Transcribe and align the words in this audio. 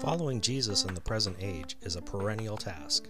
Following 0.00 0.40
Jesus 0.40 0.84
in 0.86 0.94
the 0.94 1.00
present 1.02 1.36
age 1.40 1.76
is 1.82 1.96
a 1.96 2.00
perennial 2.02 2.56
task. 2.56 3.06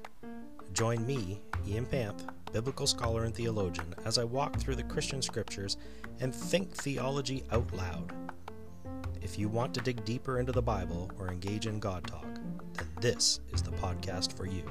Join 0.72 1.06
me, 1.06 1.40
Ian 1.68 1.86
Panth, 1.86 2.26
biblical 2.52 2.88
scholar 2.88 3.26
and 3.26 3.34
theologian, 3.34 3.94
as 4.04 4.18
I 4.18 4.24
walk 4.24 4.58
through 4.58 4.74
the 4.74 4.82
Christian 4.82 5.22
scriptures 5.22 5.76
and 6.18 6.34
think 6.34 6.74
theology 6.74 7.44
out 7.52 7.72
loud. 7.72 8.12
If 9.22 9.38
you 9.38 9.48
want 9.48 9.72
to 9.74 9.80
dig 9.80 10.04
deeper 10.04 10.40
into 10.40 10.50
the 10.50 10.60
Bible 10.60 11.12
or 11.16 11.28
engage 11.28 11.68
in 11.68 11.78
God 11.78 12.08
talk, 12.08 12.40
then 12.74 12.88
this 13.00 13.38
is 13.52 13.62
the 13.62 13.70
podcast 13.72 14.36
for 14.36 14.46
you. 14.46 14.64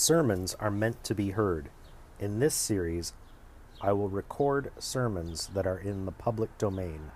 Sermons 0.00 0.54
are 0.54 0.70
meant 0.70 1.04
to 1.04 1.14
be 1.14 1.32
heard. 1.32 1.68
In 2.18 2.38
this 2.38 2.54
series, 2.54 3.12
I 3.82 3.92
will 3.92 4.08
record 4.08 4.72
sermons 4.78 5.48
that 5.48 5.66
are 5.66 5.76
in 5.76 6.06
the 6.06 6.10
public 6.10 6.56
domain. 6.56 7.10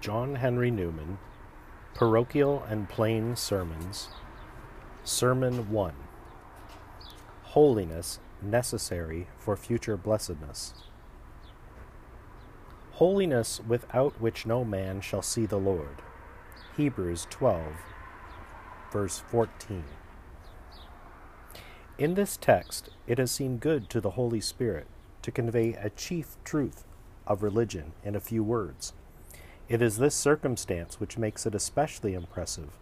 John 0.00 0.34
Henry 0.34 0.72
Newman, 0.72 1.18
Parochial 1.94 2.64
and 2.68 2.88
Plain 2.88 3.36
Sermons, 3.36 4.08
Sermon 5.04 5.70
1 5.70 6.05
Holiness 7.56 8.20
Necessary 8.42 9.28
for 9.38 9.56
Future 9.56 9.96
Blessedness. 9.96 10.74
Holiness 12.90 13.62
without 13.66 14.20
which 14.20 14.44
no 14.44 14.62
man 14.62 15.00
shall 15.00 15.22
see 15.22 15.46
the 15.46 15.56
Lord. 15.56 16.02
Hebrews 16.76 17.26
12, 17.30 17.62
verse 18.92 19.22
14. 19.28 19.84
In 21.96 22.12
this 22.12 22.36
text, 22.36 22.90
it 23.06 23.16
has 23.16 23.30
seemed 23.30 23.60
good 23.60 23.88
to 23.88 24.02
the 24.02 24.10
Holy 24.10 24.42
Spirit 24.42 24.86
to 25.22 25.30
convey 25.30 25.72
a 25.72 25.88
chief 25.88 26.36
truth 26.44 26.84
of 27.26 27.42
religion 27.42 27.92
in 28.04 28.14
a 28.14 28.20
few 28.20 28.44
words. 28.44 28.92
It 29.66 29.80
is 29.80 29.96
this 29.96 30.14
circumstance 30.14 31.00
which 31.00 31.16
makes 31.16 31.46
it 31.46 31.54
especially 31.54 32.12
impressive, 32.12 32.76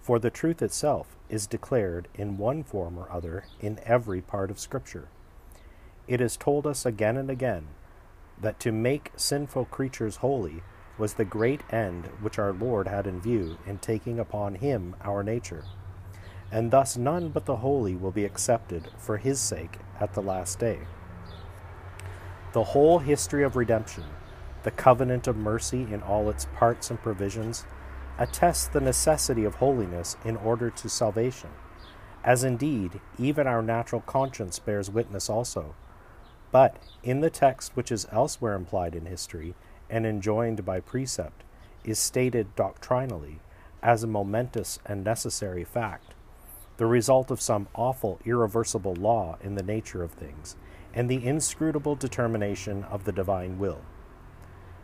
for 0.00 0.18
the 0.18 0.30
truth 0.30 0.62
itself 0.62 1.16
is 1.28 1.46
declared 1.46 2.08
in 2.14 2.38
one 2.38 2.62
form 2.62 2.98
or 2.98 3.10
other 3.10 3.44
in 3.60 3.78
every 3.84 4.20
part 4.20 4.50
of 4.50 4.58
Scripture. 4.58 5.08
It 6.08 6.20
is 6.20 6.36
told 6.36 6.66
us 6.66 6.84
again 6.84 7.16
and 7.16 7.30
again 7.30 7.68
that 8.40 8.58
to 8.60 8.72
make 8.72 9.12
sinful 9.16 9.66
creatures 9.66 10.16
holy 10.16 10.62
was 10.98 11.14
the 11.14 11.24
great 11.24 11.62
end 11.72 12.06
which 12.20 12.38
our 12.38 12.52
Lord 12.52 12.88
had 12.88 13.06
in 13.06 13.20
view 13.20 13.58
in 13.66 13.78
taking 13.78 14.18
upon 14.18 14.56
him 14.56 14.96
our 15.02 15.22
nature. 15.22 15.64
And 16.50 16.70
thus 16.70 16.96
none 16.96 17.28
but 17.28 17.46
the 17.46 17.56
holy 17.56 17.94
will 17.94 18.10
be 18.10 18.24
accepted 18.24 18.88
for 18.98 19.18
his 19.18 19.38
sake 19.38 19.78
at 20.00 20.14
the 20.14 20.22
last 20.22 20.58
day. 20.58 20.80
The 22.52 22.64
whole 22.64 22.98
history 22.98 23.44
of 23.44 23.54
redemption 23.54 24.04
the 24.62 24.70
covenant 24.70 25.26
of 25.26 25.36
mercy 25.36 25.82
in 25.90 26.02
all 26.02 26.28
its 26.28 26.46
parts 26.54 26.90
and 26.90 27.00
provisions, 27.00 27.64
attests 28.20 28.68
the 28.68 28.80
necessity 28.80 29.44
of 29.44 29.56
holiness 29.56 30.16
in 30.24 30.36
order 30.36 30.70
to 30.70 30.88
salvation, 30.88 31.50
as 32.22 32.44
indeed 32.44 33.00
even 33.18 33.46
our 33.46 33.62
natural 33.62 34.02
conscience 34.02 34.58
bears 34.58 34.90
witness 34.90 35.30
also. 35.30 35.74
But 36.52 36.76
in 37.02 37.20
the 37.20 37.30
text 37.30 37.74
which 37.74 37.90
is 37.90 38.06
elsewhere 38.12 38.54
implied 38.54 38.94
in 38.94 39.06
history 39.06 39.54
and 39.88 40.06
enjoined 40.06 40.64
by 40.64 40.80
precept, 40.80 41.42
is 41.82 41.98
stated 41.98 42.54
doctrinally 42.54 43.40
as 43.82 44.02
a 44.02 44.06
momentous 44.06 44.78
and 44.84 45.02
necessary 45.02 45.64
fact, 45.64 46.14
the 46.76 46.84
result 46.86 47.30
of 47.30 47.40
some 47.40 47.68
awful, 47.74 48.20
irreversible 48.26 48.94
law 48.94 49.38
in 49.42 49.54
the 49.54 49.62
nature 49.62 50.02
of 50.02 50.12
things, 50.12 50.56
and 50.92 51.08
the 51.08 51.24
inscrutable 51.24 51.94
determination 51.94 52.84
of 52.84 53.04
the 53.04 53.12
divine 53.12 53.58
will. 53.58 53.80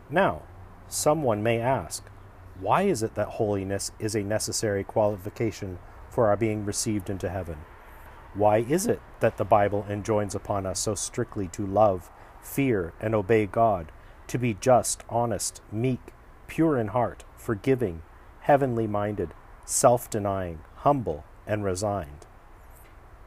Now, 0.09 0.41
someone 0.87 1.43
may 1.43 1.59
ask, 1.59 2.03
why 2.59 2.83
is 2.83 3.03
it 3.03 3.15
that 3.15 3.27
holiness 3.27 3.91
is 3.99 4.15
a 4.15 4.23
necessary 4.23 4.83
qualification 4.83 5.77
for 6.09 6.27
our 6.27 6.37
being 6.37 6.65
received 6.65 7.09
into 7.09 7.29
heaven? 7.29 7.57
Why 8.33 8.57
is 8.57 8.87
it 8.87 9.01
that 9.19 9.37
the 9.37 9.45
Bible 9.45 9.85
enjoins 9.89 10.33
upon 10.33 10.65
us 10.65 10.79
so 10.79 10.95
strictly 10.95 11.47
to 11.49 11.65
love, 11.65 12.09
fear, 12.41 12.93
and 12.99 13.13
obey 13.13 13.45
God, 13.45 13.91
to 14.27 14.37
be 14.37 14.55
just, 14.55 15.03
honest, 15.09 15.61
meek, 15.71 16.13
pure 16.47 16.77
in 16.77 16.87
heart, 16.87 17.23
forgiving, 17.35 18.01
heavenly 18.41 18.87
minded, 18.87 19.33
self 19.65 20.09
denying, 20.09 20.59
humble, 20.77 21.25
and 21.45 21.63
resigned? 21.63 22.25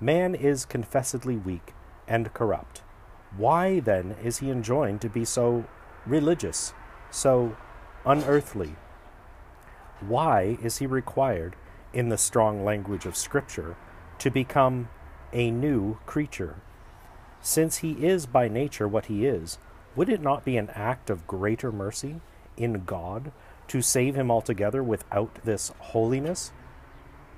Man 0.00 0.34
is 0.34 0.64
confessedly 0.64 1.36
weak 1.36 1.72
and 2.08 2.32
corrupt. 2.34 2.82
Why, 3.36 3.80
then, 3.80 4.16
is 4.22 4.38
he 4.38 4.50
enjoined 4.50 5.00
to 5.02 5.08
be 5.08 5.24
so 5.24 5.64
religious, 6.04 6.72
so 7.10 7.56
unearthly? 8.04 8.74
Why 10.00 10.58
is 10.62 10.78
he 10.78 10.86
required, 10.86 11.56
in 11.92 12.08
the 12.08 12.18
strong 12.18 12.64
language 12.64 13.04
of 13.04 13.16
Scripture, 13.16 13.76
to 14.18 14.30
become 14.30 14.88
a 15.32 15.50
new 15.50 15.98
creature? 16.06 16.56
Since 17.42 17.78
he 17.78 17.92
is 18.06 18.26
by 18.26 18.48
nature 18.48 18.88
what 18.88 19.06
he 19.06 19.26
is, 19.26 19.58
would 19.94 20.08
it 20.08 20.22
not 20.22 20.44
be 20.44 20.56
an 20.56 20.70
act 20.70 21.10
of 21.10 21.26
greater 21.26 21.70
mercy 21.70 22.20
in 22.56 22.84
God 22.84 23.32
to 23.68 23.82
save 23.82 24.14
him 24.14 24.30
altogether 24.30 24.82
without 24.82 25.44
this 25.44 25.72
holiness, 25.78 26.52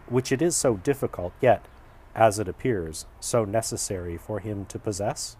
which 0.08 0.32
it 0.32 0.42
is 0.42 0.56
so 0.56 0.76
difficult, 0.76 1.32
yet, 1.40 1.66
as 2.14 2.38
it 2.38 2.48
appears, 2.48 3.06
so 3.20 3.44
necessary 3.44 4.16
for 4.16 4.40
him 4.40 4.66
to 4.66 4.78
possess? 4.78 5.36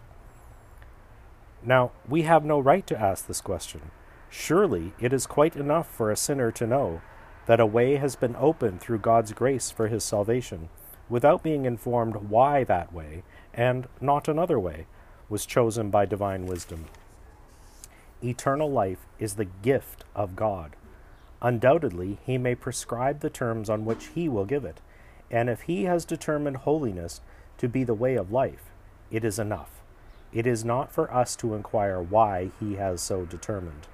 Now, 1.63 1.91
we 2.07 2.23
have 2.23 2.43
no 2.43 2.59
right 2.59 2.85
to 2.87 2.99
ask 2.99 3.27
this 3.27 3.41
question. 3.41 3.91
Surely 4.29 4.93
it 4.99 5.13
is 5.13 5.27
quite 5.27 5.55
enough 5.55 5.87
for 5.87 6.11
a 6.11 6.17
sinner 6.17 6.51
to 6.51 6.67
know 6.67 7.01
that 7.45 7.59
a 7.59 7.65
way 7.65 7.95
has 7.95 8.15
been 8.15 8.35
opened 8.37 8.79
through 8.79 8.99
God's 8.99 9.33
grace 9.33 9.69
for 9.69 9.87
his 9.87 10.03
salvation, 10.03 10.69
without 11.09 11.43
being 11.43 11.65
informed 11.65 12.29
why 12.29 12.63
that 12.63 12.93
way, 12.93 13.23
and 13.53 13.87
not 13.99 14.27
another 14.27 14.59
way, 14.59 14.85
was 15.29 15.45
chosen 15.45 15.89
by 15.89 16.05
divine 16.05 16.45
wisdom. 16.45 16.85
Eternal 18.23 18.71
life 18.71 19.05
is 19.19 19.33
the 19.33 19.45
gift 19.45 20.05
of 20.15 20.35
God. 20.35 20.75
Undoubtedly, 21.41 22.19
he 22.25 22.37
may 22.37 22.55
prescribe 22.55 23.19
the 23.19 23.29
terms 23.29 23.69
on 23.69 23.83
which 23.83 24.07
he 24.15 24.29
will 24.29 24.45
give 24.45 24.63
it, 24.63 24.79
and 25.29 25.49
if 25.49 25.61
he 25.63 25.83
has 25.83 26.05
determined 26.05 26.57
holiness 26.57 27.19
to 27.57 27.67
be 27.67 27.83
the 27.83 27.93
way 27.93 28.15
of 28.15 28.31
life, 28.31 28.71
it 29.11 29.25
is 29.25 29.37
enough. 29.37 29.81
It 30.31 30.47
is 30.47 30.63
not 30.63 30.91
for 30.91 31.13
us 31.13 31.35
to 31.37 31.53
inquire 31.53 32.01
why 32.01 32.51
he 32.59 32.75
has 32.75 33.01
so 33.01 33.25
determined. 33.25 33.87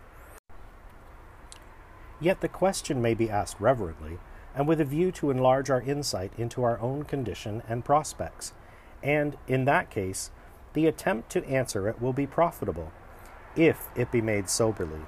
Yet 2.21 2.41
the 2.41 2.49
question 2.49 3.01
may 3.01 3.13
be 3.13 3.29
asked 3.29 3.59
reverently, 3.59 4.19
and 4.55 4.67
with 4.67 4.81
a 4.81 4.85
view 4.85 5.11
to 5.13 5.29
enlarge 5.29 5.69
our 5.69 5.81
insight 5.81 6.33
into 6.37 6.63
our 6.63 6.79
own 6.79 7.03
condition 7.03 7.63
and 7.67 7.85
prospects, 7.85 8.53
and, 9.01 9.37
in 9.47 9.65
that 9.65 9.89
case, 9.89 10.31
the 10.73 10.87
attempt 10.87 11.29
to 11.31 11.45
answer 11.47 11.87
it 11.87 12.01
will 12.01 12.13
be 12.13 12.27
profitable, 12.27 12.91
if 13.55 13.87
it 13.95 14.11
be 14.11 14.21
made 14.21 14.49
soberly. 14.49 15.01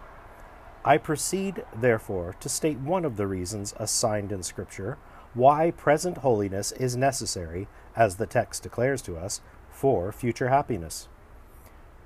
I 0.84 0.98
proceed, 0.98 1.64
therefore, 1.76 2.36
to 2.40 2.50
state 2.50 2.80
one 2.80 3.06
of 3.06 3.18
the 3.18 3.28
reasons 3.28 3.76
assigned 3.78 4.32
in 4.32 4.42
Scripture 4.42 4.98
why 5.34 5.72
present 5.72 6.20
holiness 6.20 6.72
is 6.74 6.98
necessary, 6.98 7.68
as 7.96 8.16
the 8.16 8.26
text 8.26 8.64
declares 8.64 9.02
to 9.04 9.18
us, 9.18 9.42
for 9.70 10.12
future 10.12 10.50
happiness. 10.50 11.08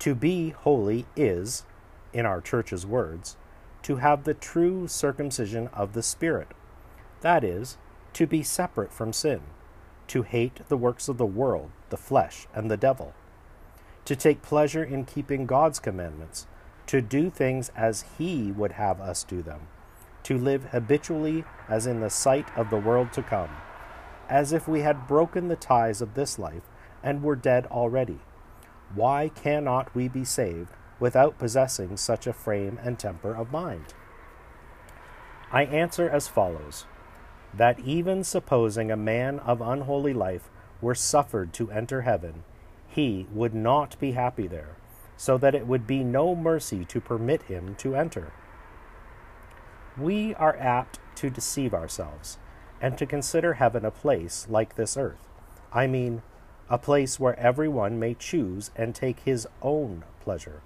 To 0.00 0.14
be 0.14 0.50
holy 0.50 1.06
is, 1.16 1.64
in 2.12 2.26
our 2.26 2.40
church's 2.40 2.86
words, 2.86 3.36
to 3.86 3.96
have 3.98 4.24
the 4.24 4.34
true 4.34 4.88
circumcision 4.88 5.68
of 5.68 5.92
the 5.92 6.02
Spirit. 6.02 6.48
That 7.20 7.44
is, 7.44 7.76
to 8.14 8.26
be 8.26 8.42
separate 8.42 8.92
from 8.92 9.12
sin, 9.12 9.42
to 10.08 10.22
hate 10.22 10.62
the 10.66 10.76
works 10.76 11.08
of 11.08 11.18
the 11.18 11.24
world, 11.24 11.70
the 11.90 11.96
flesh, 11.96 12.48
and 12.52 12.68
the 12.68 12.76
devil, 12.76 13.14
to 14.04 14.16
take 14.16 14.42
pleasure 14.42 14.82
in 14.82 15.04
keeping 15.04 15.46
God's 15.46 15.78
commandments, 15.78 16.48
to 16.88 17.00
do 17.00 17.30
things 17.30 17.70
as 17.76 18.04
He 18.18 18.50
would 18.50 18.72
have 18.72 19.00
us 19.00 19.22
do 19.22 19.40
them, 19.40 19.68
to 20.24 20.36
live 20.36 20.64
habitually 20.70 21.44
as 21.68 21.86
in 21.86 22.00
the 22.00 22.10
sight 22.10 22.48
of 22.58 22.70
the 22.70 22.80
world 22.80 23.12
to 23.12 23.22
come, 23.22 23.50
as 24.28 24.52
if 24.52 24.66
we 24.66 24.80
had 24.80 25.06
broken 25.06 25.46
the 25.46 25.54
ties 25.54 26.02
of 26.02 26.14
this 26.14 26.40
life 26.40 26.64
and 27.04 27.22
were 27.22 27.36
dead 27.36 27.66
already 27.66 28.18
why 28.94 29.28
cannot 29.28 29.94
we 29.94 30.08
be 30.08 30.24
saved 30.24 30.70
without 30.98 31.38
possessing 31.38 31.96
such 31.96 32.26
a 32.26 32.32
frame 32.32 32.78
and 32.82 32.98
temper 32.98 33.34
of 33.34 33.52
mind? 33.52 33.94
I 35.52 35.64
answer 35.64 36.08
as 36.08 36.28
follows 36.28 36.86
that 37.54 37.80
even 37.80 38.24
supposing 38.24 38.90
a 38.90 38.96
man 38.96 39.38
of 39.40 39.60
unholy 39.60 40.12
life 40.12 40.50
were 40.80 40.94
suffered 40.94 41.52
to 41.54 41.70
enter 41.70 42.02
heaven, 42.02 42.44
he 42.88 43.26
would 43.32 43.54
not 43.54 43.98
be 43.98 44.12
happy 44.12 44.46
there, 44.46 44.76
so 45.16 45.38
that 45.38 45.54
it 45.54 45.66
would 45.66 45.86
be 45.86 46.04
no 46.04 46.34
mercy 46.34 46.84
to 46.86 47.00
permit 47.00 47.42
him 47.42 47.74
to 47.76 47.94
enter. 47.94 48.32
We 49.96 50.34
are 50.34 50.56
apt 50.56 50.98
to 51.16 51.30
deceive 51.30 51.72
ourselves 51.72 52.38
and 52.80 52.98
to 52.98 53.06
consider 53.06 53.54
heaven 53.54 53.84
a 53.84 53.90
place 53.90 54.46
like 54.50 54.76
this 54.76 54.96
earth. 54.96 55.28
I 55.72 55.86
mean, 55.86 56.22
a 56.68 56.78
place 56.78 57.18
where 57.18 57.38
everyone 57.38 57.98
may 57.98 58.14
choose 58.14 58.70
and 58.76 58.94
take 58.94 59.20
his 59.20 59.46
own 59.62 60.04
pleasure. 60.20 60.60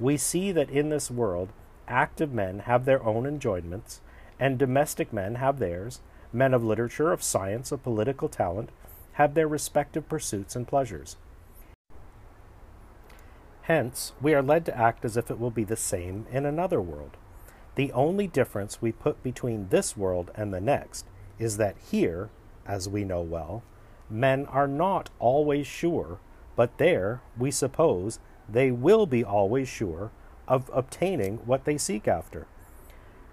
We 0.00 0.16
see 0.16 0.52
that 0.52 0.70
in 0.70 0.88
this 0.88 1.10
world, 1.10 1.50
active 1.86 2.32
men 2.32 2.60
have 2.60 2.84
their 2.84 3.02
own 3.04 3.26
enjoyments, 3.26 4.00
and 4.40 4.58
domestic 4.58 5.12
men 5.12 5.36
have 5.36 5.58
theirs, 5.58 6.00
men 6.32 6.52
of 6.52 6.64
literature, 6.64 7.12
of 7.12 7.22
science, 7.22 7.70
of 7.70 7.82
political 7.82 8.28
talent, 8.28 8.70
have 9.12 9.34
their 9.34 9.46
respective 9.46 10.08
pursuits 10.08 10.56
and 10.56 10.66
pleasures. 10.66 11.16
Hence, 13.62 14.12
we 14.20 14.34
are 14.34 14.42
led 14.42 14.66
to 14.66 14.76
act 14.76 15.04
as 15.04 15.16
if 15.16 15.30
it 15.30 15.38
will 15.38 15.50
be 15.50 15.64
the 15.64 15.76
same 15.76 16.26
in 16.30 16.44
another 16.44 16.80
world. 16.80 17.16
The 17.76 17.92
only 17.92 18.26
difference 18.26 18.82
we 18.82 18.92
put 18.92 19.22
between 19.22 19.68
this 19.68 19.96
world 19.96 20.30
and 20.34 20.52
the 20.52 20.60
next 20.60 21.06
is 21.38 21.56
that 21.56 21.76
here, 21.90 22.30
as 22.66 22.88
we 22.88 23.04
know 23.04 23.22
well, 23.22 23.62
men 24.10 24.46
are 24.46 24.68
not 24.68 25.10
always 25.18 25.66
sure, 25.66 26.18
but 26.56 26.78
there, 26.78 27.22
we 27.38 27.50
suppose, 27.50 28.18
they 28.48 28.70
will 28.70 29.06
be 29.06 29.24
always 29.24 29.68
sure 29.68 30.10
of 30.46 30.70
obtaining 30.72 31.38
what 31.38 31.64
they 31.64 31.78
seek 31.78 32.06
after. 32.06 32.46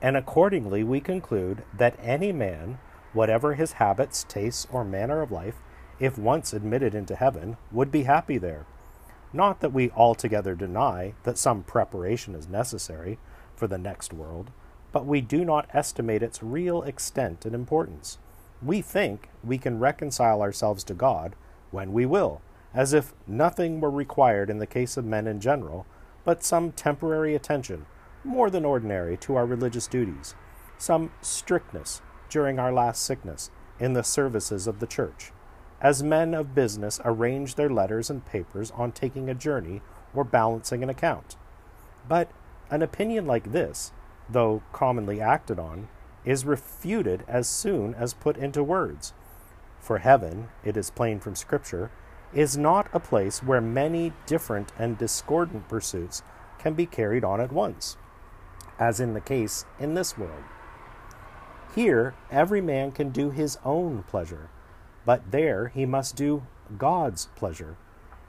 And 0.01 0.17
accordingly, 0.17 0.83
we 0.83 0.99
conclude 0.99 1.63
that 1.73 1.99
any 2.01 2.31
man, 2.31 2.79
whatever 3.13 3.53
his 3.53 3.73
habits, 3.73 4.25
tastes, 4.27 4.65
or 4.71 4.83
manner 4.83 5.21
of 5.21 5.31
life, 5.31 5.55
if 5.99 6.17
once 6.17 6.53
admitted 6.53 6.95
into 6.95 7.15
heaven, 7.15 7.57
would 7.71 7.91
be 7.91 8.03
happy 8.03 8.37
there. 8.37 8.65
Not 9.33 9.61
that 9.61 9.73
we 9.73 9.91
altogether 9.91 10.55
deny 10.55 11.13
that 11.23 11.37
some 11.37 11.63
preparation 11.63 12.35
is 12.35 12.47
necessary 12.47 13.19
for 13.55 13.67
the 13.67 13.77
next 13.77 14.11
world, 14.11 14.51
but 14.91 15.05
we 15.05 15.21
do 15.21 15.45
not 15.45 15.69
estimate 15.73 16.23
its 16.23 16.43
real 16.43 16.81
extent 16.83 17.45
and 17.45 17.53
importance. 17.53 18.17
We 18.61 18.81
think 18.81 19.29
we 19.43 19.57
can 19.57 19.79
reconcile 19.79 20.41
ourselves 20.41 20.83
to 20.85 20.93
God 20.93 21.35
when 21.69 21.93
we 21.93 22.05
will, 22.05 22.41
as 22.73 22.93
if 22.93 23.13
nothing 23.27 23.81
were 23.81 23.91
required 23.91 24.49
in 24.49 24.59
the 24.59 24.67
case 24.67 24.97
of 24.97 25.05
men 25.05 25.27
in 25.27 25.39
general, 25.39 25.85
but 26.23 26.43
some 26.43 26.71
temporary 26.71 27.35
attention, 27.35 27.85
more 28.23 28.49
than 28.49 28.65
ordinary, 28.65 29.17
to 29.17 29.35
our 29.35 29.45
religious 29.45 29.87
duties, 29.87 30.35
some 30.77 31.11
strictness 31.21 32.01
during 32.29 32.59
our 32.59 32.71
last 32.71 33.03
sickness 33.03 33.49
in 33.79 33.93
the 33.93 34.03
services 34.03 34.67
of 34.67 34.79
the 34.79 34.87
Church, 34.87 35.31
as 35.81 36.03
men 36.03 36.33
of 36.33 36.55
business 36.55 37.01
arrange 37.03 37.55
their 37.55 37.69
letters 37.69 38.09
and 38.09 38.25
papers 38.25 38.71
on 38.71 38.91
taking 38.91 39.29
a 39.29 39.35
journey 39.35 39.81
or 40.13 40.23
balancing 40.23 40.83
an 40.83 40.89
account. 40.89 41.35
But 42.07 42.31
an 42.69 42.81
opinion 42.81 43.25
like 43.25 43.51
this, 43.51 43.91
though 44.29 44.63
commonly 44.71 45.19
acted 45.19 45.59
on, 45.59 45.89
is 46.23 46.45
refuted 46.45 47.23
as 47.27 47.49
soon 47.49 47.93
as 47.95 48.13
put 48.13 48.37
into 48.37 48.63
words. 48.63 49.13
For 49.79 49.97
heaven, 49.97 50.49
it 50.63 50.77
is 50.77 50.91
plain 50.91 51.19
from 51.19 51.35
Scripture, 51.35 51.91
is 52.33 52.57
not 52.57 52.87
a 52.93 52.99
place 52.99 53.43
where 53.43 53.61
many 53.61 54.13
different 54.25 54.71
and 54.77 54.97
discordant 54.97 55.67
pursuits 55.67 56.23
can 56.59 56.73
be 56.73 56.85
carried 56.85 57.23
on 57.23 57.41
at 57.41 57.51
once, 57.51 57.97
as 58.79 58.99
in 58.99 59.13
the 59.13 59.21
case 59.21 59.65
in 59.79 59.93
this 59.93 60.17
world. 60.17 60.43
Here, 61.75 62.13
every 62.29 62.61
man 62.61 62.91
can 62.91 63.09
do 63.09 63.31
his 63.31 63.57
own 63.63 64.03
pleasure, 64.03 64.49
but 65.05 65.31
there 65.31 65.69
he 65.69 65.85
must 65.85 66.15
do 66.15 66.43
God's 66.77 67.27
pleasure. 67.35 67.77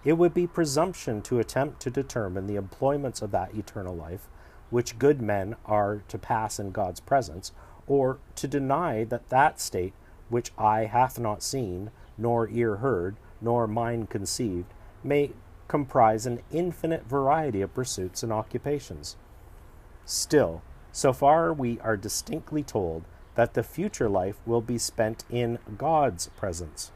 It 0.04 0.14
would 0.14 0.34
be 0.34 0.46
presumption 0.46 1.22
to 1.22 1.38
attempt 1.38 1.80
to 1.80 1.90
determine 1.90 2.46
the 2.46 2.56
employments 2.56 3.22
of 3.22 3.30
that 3.32 3.54
eternal 3.54 3.94
life 3.94 4.28
which 4.70 4.98
good 4.98 5.20
men 5.20 5.54
are 5.66 6.02
to 6.08 6.18
pass 6.18 6.58
in 6.58 6.70
God's 6.70 7.00
presence, 7.00 7.52
or 7.86 8.18
to 8.36 8.48
deny 8.48 9.04
that 9.04 9.28
that 9.28 9.60
state 9.60 9.92
which 10.30 10.50
eye 10.56 10.86
hath 10.86 11.18
not 11.18 11.42
seen, 11.42 11.90
nor 12.16 12.48
ear 12.48 12.76
heard, 12.76 13.16
nor 13.42 13.66
mind 13.66 14.08
conceived, 14.08 14.72
may 15.04 15.32
comprise 15.68 16.26
an 16.26 16.40
infinite 16.50 17.04
variety 17.06 17.60
of 17.60 17.74
pursuits 17.74 18.22
and 18.22 18.32
occupations. 18.32 19.16
Still, 20.04 20.62
so 20.92 21.12
far 21.12 21.52
we 21.52 21.80
are 21.80 21.96
distinctly 21.96 22.62
told 22.62 23.04
that 23.34 23.54
the 23.54 23.62
future 23.62 24.08
life 24.08 24.36
will 24.44 24.60
be 24.60 24.78
spent 24.78 25.24
in 25.30 25.58
God's 25.78 26.28
presence, 26.36 26.92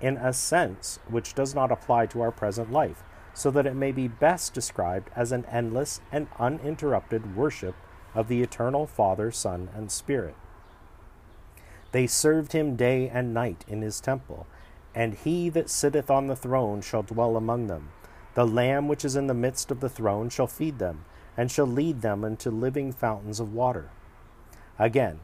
in 0.00 0.16
a 0.16 0.32
sense 0.32 1.00
which 1.08 1.34
does 1.34 1.54
not 1.54 1.72
apply 1.72 2.06
to 2.06 2.20
our 2.20 2.30
present 2.30 2.70
life, 2.70 3.02
so 3.34 3.50
that 3.50 3.66
it 3.66 3.74
may 3.74 3.92
be 3.92 4.08
best 4.08 4.54
described 4.54 5.10
as 5.14 5.32
an 5.32 5.44
endless 5.46 6.00
and 6.12 6.28
uninterrupted 6.38 7.36
worship 7.36 7.74
of 8.14 8.28
the 8.28 8.42
eternal 8.42 8.86
Father, 8.86 9.30
Son, 9.30 9.68
and 9.74 9.90
Spirit. 9.90 10.34
They 11.92 12.06
served 12.06 12.52
him 12.52 12.76
day 12.76 13.08
and 13.08 13.34
night 13.34 13.64
in 13.68 13.82
his 13.82 14.00
temple, 14.00 14.46
and 14.96 15.12
he 15.12 15.50
that 15.50 15.68
sitteth 15.68 16.10
on 16.10 16.26
the 16.26 16.34
throne 16.34 16.80
shall 16.80 17.02
dwell 17.02 17.36
among 17.36 17.66
them. 17.66 17.90
The 18.34 18.46
Lamb 18.46 18.88
which 18.88 19.04
is 19.04 19.14
in 19.14 19.26
the 19.26 19.34
midst 19.34 19.70
of 19.70 19.80
the 19.80 19.90
throne 19.90 20.30
shall 20.30 20.46
feed 20.46 20.78
them, 20.78 21.04
and 21.36 21.50
shall 21.50 21.66
lead 21.66 22.00
them 22.00 22.24
unto 22.24 22.50
living 22.50 22.92
fountains 22.92 23.38
of 23.38 23.52
water. 23.52 23.90
Again, 24.78 25.20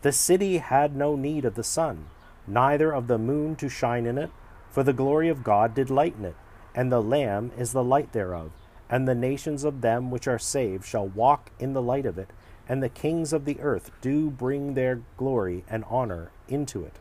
the 0.00 0.12
city 0.12 0.58
had 0.58 0.96
no 0.96 1.14
need 1.14 1.44
of 1.44 1.56
the 1.56 1.62
sun, 1.62 2.06
neither 2.46 2.90
of 2.90 3.06
the 3.06 3.18
moon 3.18 3.54
to 3.56 3.68
shine 3.68 4.06
in 4.06 4.16
it, 4.16 4.30
for 4.70 4.82
the 4.82 4.94
glory 4.94 5.28
of 5.28 5.44
God 5.44 5.74
did 5.74 5.90
lighten 5.90 6.24
it, 6.24 6.36
and 6.74 6.90
the 6.90 7.02
Lamb 7.02 7.52
is 7.58 7.72
the 7.72 7.84
light 7.84 8.12
thereof. 8.12 8.50
And 8.88 9.06
the 9.06 9.14
nations 9.14 9.62
of 9.64 9.82
them 9.82 10.10
which 10.10 10.26
are 10.26 10.38
saved 10.38 10.86
shall 10.86 11.06
walk 11.06 11.50
in 11.58 11.74
the 11.74 11.82
light 11.82 12.06
of 12.06 12.16
it, 12.16 12.30
and 12.66 12.82
the 12.82 12.88
kings 12.88 13.34
of 13.34 13.44
the 13.44 13.60
earth 13.60 13.90
do 14.00 14.30
bring 14.30 14.72
their 14.72 15.02
glory 15.18 15.64
and 15.68 15.84
honor 15.88 16.30
into 16.48 16.84
it. 16.84 16.98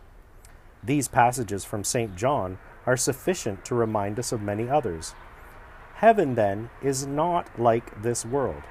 These 0.83 1.07
passages 1.07 1.63
from 1.63 1.83
St. 1.83 2.15
John 2.15 2.57
are 2.85 2.97
sufficient 2.97 3.63
to 3.65 3.75
remind 3.75 4.17
us 4.17 4.31
of 4.31 4.41
many 4.41 4.67
others. 4.67 5.13
Heaven, 5.95 6.33
then, 6.33 6.71
is 6.81 7.05
not 7.05 7.59
like 7.59 8.01
this 8.01 8.25
world. 8.25 8.63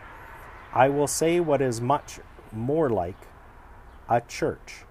I 0.72 0.88
will 0.88 1.06
say 1.06 1.38
what 1.38 1.60
is 1.60 1.80
much 1.80 2.18
more 2.50 2.90
like 2.90 3.28
a 4.08 4.20
church. 4.20 4.84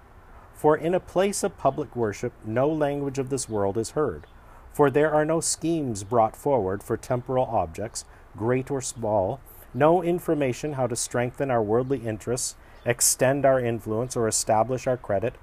For 0.54 0.76
in 0.76 0.94
a 0.94 1.00
place 1.00 1.42
of 1.42 1.58
public 1.58 1.94
worship, 1.94 2.32
no 2.44 2.68
language 2.68 3.18
of 3.18 3.28
this 3.28 3.48
world 3.48 3.76
is 3.76 3.90
heard. 3.90 4.26
For 4.72 4.90
there 4.90 5.12
are 5.12 5.24
no 5.24 5.40
schemes 5.40 6.04
brought 6.04 6.36
forward 6.36 6.82
for 6.82 6.96
temporal 6.96 7.44
objects, 7.46 8.04
great 8.36 8.70
or 8.70 8.80
small, 8.80 9.40
no 9.74 10.02
information 10.02 10.74
how 10.74 10.86
to 10.86 10.96
strengthen 10.96 11.50
our 11.50 11.62
worldly 11.62 11.98
interests, 11.98 12.56
extend 12.86 13.44
our 13.44 13.60
influence, 13.60 14.16
or 14.16 14.26
establish 14.26 14.86
our 14.86 14.96
credit 14.96 15.34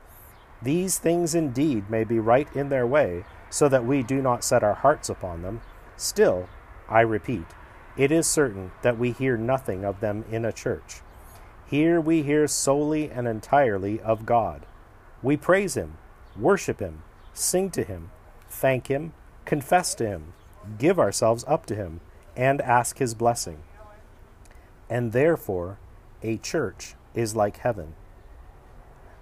these 0.61 0.97
things 0.97 1.35
indeed 1.35 1.89
may 1.89 2.03
be 2.03 2.19
right 2.19 2.47
in 2.55 2.69
their 2.69 2.87
way, 2.87 3.25
so 3.49 3.69
that 3.69 3.85
we 3.85 4.03
do 4.03 4.21
not 4.21 4.43
set 4.43 4.63
our 4.63 4.73
hearts 4.73 5.09
upon 5.09 5.41
them. 5.41 5.61
Still, 5.95 6.49
I 6.89 7.01
repeat, 7.01 7.45
it 7.95 8.11
is 8.11 8.27
certain 8.27 8.71
that 8.81 8.97
we 8.97 9.11
hear 9.11 9.37
nothing 9.37 9.85
of 9.85 9.99
them 9.99 10.25
in 10.31 10.45
a 10.45 10.51
church. 10.51 11.01
Here 11.65 11.99
we 11.99 12.23
hear 12.23 12.47
solely 12.47 13.09
and 13.09 13.27
entirely 13.27 13.99
of 14.01 14.25
God. 14.25 14.65
We 15.21 15.37
praise 15.37 15.75
Him, 15.75 15.97
worship 16.35 16.79
Him, 16.79 17.03
sing 17.33 17.69
to 17.71 17.83
Him, 17.83 18.11
thank 18.49 18.87
Him, 18.87 19.13
confess 19.45 19.93
to 19.95 20.07
Him, 20.07 20.33
give 20.77 20.99
ourselves 20.99 21.43
up 21.47 21.65
to 21.67 21.75
Him, 21.75 22.01
and 22.35 22.61
ask 22.61 22.99
His 22.99 23.13
blessing. 23.13 23.59
And 24.89 25.11
therefore, 25.11 25.77
a 26.23 26.37
church 26.37 26.95
is 27.13 27.35
like 27.35 27.57
heaven 27.57 27.95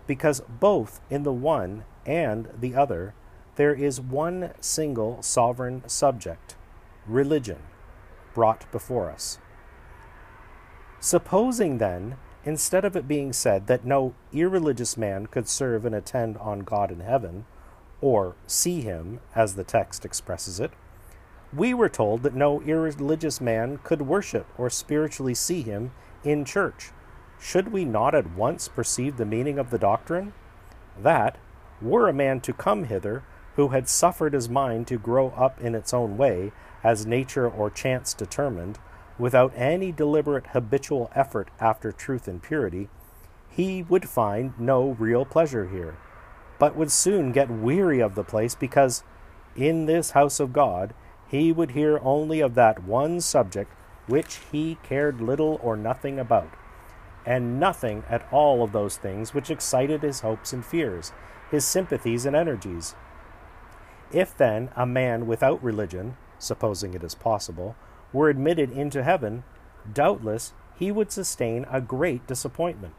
because 0.07 0.41
both 0.59 1.01
in 1.09 1.23
the 1.23 1.33
one 1.33 1.85
and 2.05 2.49
the 2.59 2.75
other 2.75 3.13
there 3.55 3.73
is 3.73 4.01
one 4.01 4.51
single 4.59 5.21
sovereign 5.21 5.87
subject, 5.87 6.55
religion, 7.07 7.59
brought 8.33 8.69
before 8.71 9.09
us. 9.09 9.39
Supposing 10.99 11.77
then, 11.77 12.17
instead 12.43 12.83
of 12.83 12.95
it 12.95 13.07
being 13.07 13.31
said 13.31 13.67
that 13.67 13.85
no 13.85 14.13
irreligious 14.33 14.97
man 14.97 15.27
could 15.27 15.47
serve 15.47 15.85
and 15.85 15.95
attend 15.95 16.37
on 16.37 16.59
God 16.59 16.91
in 16.91 16.99
heaven, 16.99 17.45
or 18.01 18.35
see 18.45 18.81
him, 18.81 19.21
as 19.33 19.55
the 19.55 19.63
text 19.63 20.03
expresses 20.03 20.59
it, 20.59 20.71
we 21.55 21.73
were 21.73 21.89
told 21.89 22.23
that 22.23 22.35
no 22.35 22.61
irreligious 22.63 23.39
man 23.39 23.79
could 23.83 24.01
worship 24.01 24.47
or 24.57 24.69
spiritually 24.69 25.33
see 25.33 25.61
him 25.61 25.91
in 26.23 26.43
church 26.43 26.91
should 27.39 27.71
we 27.71 27.85
not 27.85 28.15
at 28.15 28.31
once 28.31 28.67
perceive 28.67 29.17
the 29.17 29.25
meaning 29.25 29.59
of 29.59 29.69
the 29.69 29.77
doctrine? 29.77 30.33
That, 31.01 31.37
were 31.81 32.07
a 32.07 32.13
man 32.13 32.41
to 32.41 32.53
come 32.53 32.85
hither 32.85 33.23
who 33.55 33.69
had 33.69 33.87
suffered 33.87 34.33
his 34.33 34.49
mind 34.49 34.87
to 34.87 34.97
grow 34.97 35.29
up 35.29 35.59
in 35.61 35.75
its 35.75 35.93
own 35.93 36.17
way, 36.17 36.51
as 36.83 37.05
nature 37.05 37.49
or 37.49 37.69
chance 37.69 38.13
determined, 38.13 38.77
without 39.17 39.53
any 39.55 39.91
deliberate 39.91 40.47
habitual 40.47 41.09
effort 41.15 41.49
after 41.59 41.91
truth 41.91 42.27
and 42.27 42.43
purity, 42.43 42.89
he 43.49 43.83
would 43.83 44.09
find 44.09 44.53
no 44.59 44.89
real 44.99 45.23
pleasure 45.23 45.69
here, 45.69 45.95
but 46.59 46.75
would 46.75 46.91
soon 46.91 47.31
get 47.31 47.49
weary 47.49 48.01
of 48.01 48.15
the 48.15 48.23
place 48.23 48.55
because 48.55 49.03
in 49.55 49.85
this 49.85 50.11
house 50.11 50.39
of 50.39 50.51
God 50.51 50.93
he 51.27 51.51
would 51.51 51.71
hear 51.71 51.99
only 52.03 52.41
of 52.41 52.55
that 52.55 52.83
one 52.83 53.21
subject 53.21 53.71
which 54.07 54.39
he 54.51 54.77
cared 54.83 55.21
little 55.21 55.59
or 55.63 55.77
nothing 55.77 56.19
about, 56.19 56.49
and 57.25 57.59
nothing 57.59 58.03
at 58.09 58.27
all 58.31 58.63
of 58.63 58.71
those 58.71 58.97
things 58.97 59.33
which 59.33 59.49
excited 59.49 60.03
his 60.03 60.21
hopes 60.21 60.53
and 60.53 60.65
fears, 60.65 61.11
his 61.49 61.65
sympathies 61.65 62.25
and 62.25 62.35
energies. 62.35 62.95
If 64.11 64.37
then 64.37 64.69
a 64.75 64.85
man 64.85 65.27
without 65.27 65.63
religion, 65.63 66.17
supposing 66.37 66.93
it 66.93 67.03
is 67.03 67.15
possible, 67.15 67.75
were 68.13 68.29
admitted 68.29 68.71
into 68.71 69.03
heaven, 69.03 69.43
doubtless 69.91 70.53
he 70.77 70.91
would 70.91 71.11
sustain 71.11 71.65
a 71.71 71.81
great 71.81 72.27
disappointment. 72.27 72.93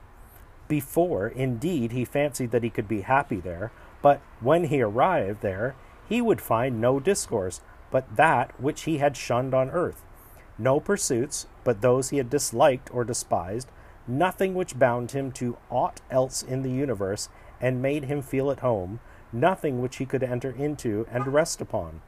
Before, 0.68 1.28
indeed, 1.28 1.92
he 1.92 2.04
fancied 2.04 2.50
that 2.50 2.64
he 2.64 2.71
could 2.71 2.88
be 2.88 3.02
happy 3.02 3.38
there, 3.38 3.71
but 4.02 4.21
when 4.40 4.64
he 4.64 4.83
arrived 4.83 5.42
there, 5.42 5.76
he 6.09 6.21
would 6.21 6.40
find 6.40 6.80
no 6.80 6.99
discourse 6.99 7.61
but 7.90 8.16
that 8.16 8.59
which 8.61 8.83
he 8.83 8.99
had 8.99 9.16
shunned 9.16 9.54
on 9.54 9.71
earth, 9.71 10.02
no 10.59 10.80
pursuits 10.80 11.47
but 11.64 11.80
those 11.80 12.11
he 12.11 12.16
had 12.16 12.30
disliked 12.30 12.92
or 12.92 13.04
despised, 13.04 13.71
nothing 14.08 14.54
which 14.54 14.78
bound 14.78 15.10
him 15.12 15.32
to 15.32 15.56
aught 15.70 16.00
else 16.10 16.42
in 16.42 16.62
the 16.62 16.70
universe 16.70 17.28
and 17.60 17.82
made 17.82 18.04
him 18.04 18.22
feel 18.22 18.50
at 18.50 18.60
home, 18.60 19.00
nothing 19.32 19.80
which 19.80 19.96
he 19.96 20.06
could 20.06 20.22
enter 20.22 20.50
into 20.50 21.06
and 21.10 21.26
rest 21.28 21.60
upon. 21.60 22.00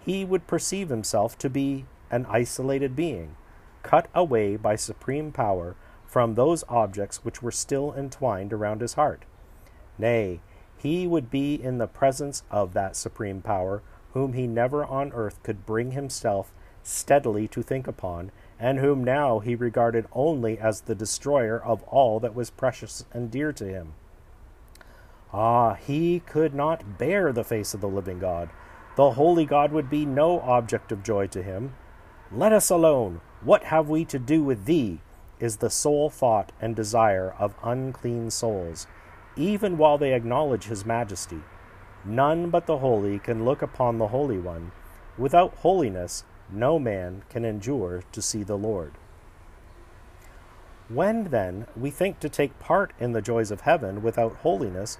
He 0.00 0.24
would 0.24 0.46
perceive 0.46 0.88
himself 0.88 1.38
to 1.38 1.50
be 1.50 1.86
an 2.10 2.26
isolated 2.28 2.96
being, 2.96 3.36
cut 3.82 4.08
away 4.14 4.56
by 4.56 4.76
supreme 4.76 5.32
power 5.32 5.76
from 6.06 6.34
those 6.34 6.64
objects 6.68 7.24
which 7.24 7.42
were 7.42 7.50
still 7.50 7.94
entwined 7.94 8.52
around 8.52 8.80
his 8.80 8.94
heart. 8.94 9.24
Nay, 9.98 10.40
he 10.76 11.06
would 11.06 11.30
be 11.30 11.54
in 11.54 11.78
the 11.78 11.86
presence 11.86 12.42
of 12.50 12.72
that 12.72 12.96
supreme 12.96 13.42
power, 13.42 13.82
whom 14.14 14.32
he 14.32 14.46
never 14.46 14.84
on 14.84 15.12
earth 15.12 15.42
could 15.42 15.66
bring 15.66 15.90
himself 15.90 16.52
steadily 16.82 17.46
to 17.48 17.62
think 17.62 17.86
upon, 17.86 18.30
and 18.58 18.78
whom 18.78 19.04
now 19.04 19.38
he 19.38 19.54
regarded 19.54 20.06
only 20.12 20.58
as 20.58 20.82
the 20.82 20.94
destroyer 20.94 21.62
of 21.62 21.82
all 21.84 22.18
that 22.20 22.34
was 22.34 22.50
precious 22.50 23.04
and 23.12 23.30
dear 23.30 23.52
to 23.52 23.64
him. 23.64 23.94
Ah, 25.32 25.74
he 25.74 26.20
could 26.20 26.54
not 26.54 26.98
bear 26.98 27.32
the 27.32 27.44
face 27.44 27.74
of 27.74 27.80
the 27.80 27.88
living 27.88 28.18
God. 28.18 28.50
The 28.96 29.12
holy 29.12 29.44
God 29.44 29.72
would 29.72 29.88
be 29.88 30.04
no 30.04 30.40
object 30.40 30.90
of 30.90 31.02
joy 31.02 31.26
to 31.28 31.42
him. 31.42 31.74
Let 32.32 32.52
us 32.52 32.70
alone. 32.70 33.20
What 33.42 33.64
have 33.64 33.88
we 33.88 34.04
to 34.06 34.18
do 34.18 34.42
with 34.42 34.64
thee? 34.64 35.00
is 35.40 35.58
the 35.58 35.70
sole 35.70 36.10
thought 36.10 36.52
and 36.60 36.74
desire 36.74 37.34
of 37.38 37.54
unclean 37.62 38.30
souls, 38.30 38.86
even 39.36 39.78
while 39.78 39.98
they 39.98 40.12
acknowledge 40.12 40.64
his 40.64 40.84
majesty. 40.84 41.40
None 42.04 42.50
but 42.50 42.66
the 42.66 42.78
holy 42.78 43.18
can 43.18 43.44
look 43.44 43.62
upon 43.62 43.98
the 43.98 44.08
Holy 44.08 44.38
One. 44.38 44.72
Without 45.16 45.54
holiness, 45.58 46.24
no 46.50 46.78
man 46.78 47.22
can 47.28 47.44
endure 47.44 48.02
to 48.12 48.22
see 48.22 48.42
the 48.42 48.56
Lord. 48.56 48.92
When, 50.88 51.24
then, 51.24 51.66
we 51.76 51.90
think 51.90 52.18
to 52.20 52.28
take 52.28 52.58
part 52.58 52.92
in 52.98 53.12
the 53.12 53.20
joys 53.20 53.50
of 53.50 53.62
heaven 53.62 54.02
without 54.02 54.36
holiness, 54.36 54.98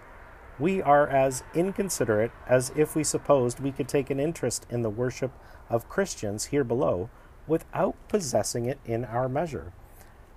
we 0.59 0.83
are 0.83 1.07
as 1.09 1.43
inconsiderate 1.55 2.33
as 2.47 2.73
if 2.77 2.95
we 2.95 3.05
supposed 3.05 3.61
we 3.61 3.73
could 3.73 3.89
take 3.89 4.11
an 4.11 4.21
interest 4.21 4.67
in 4.69 4.83
the 4.83 4.91
worship 4.91 5.31
of 5.71 5.89
Christians 5.89 6.47
here 6.47 6.65
below 6.65 7.09
without 7.47 7.97
possessing 8.09 8.67
it 8.67 8.79
in 8.85 9.05
our 9.05 9.29
measure. 9.29 9.73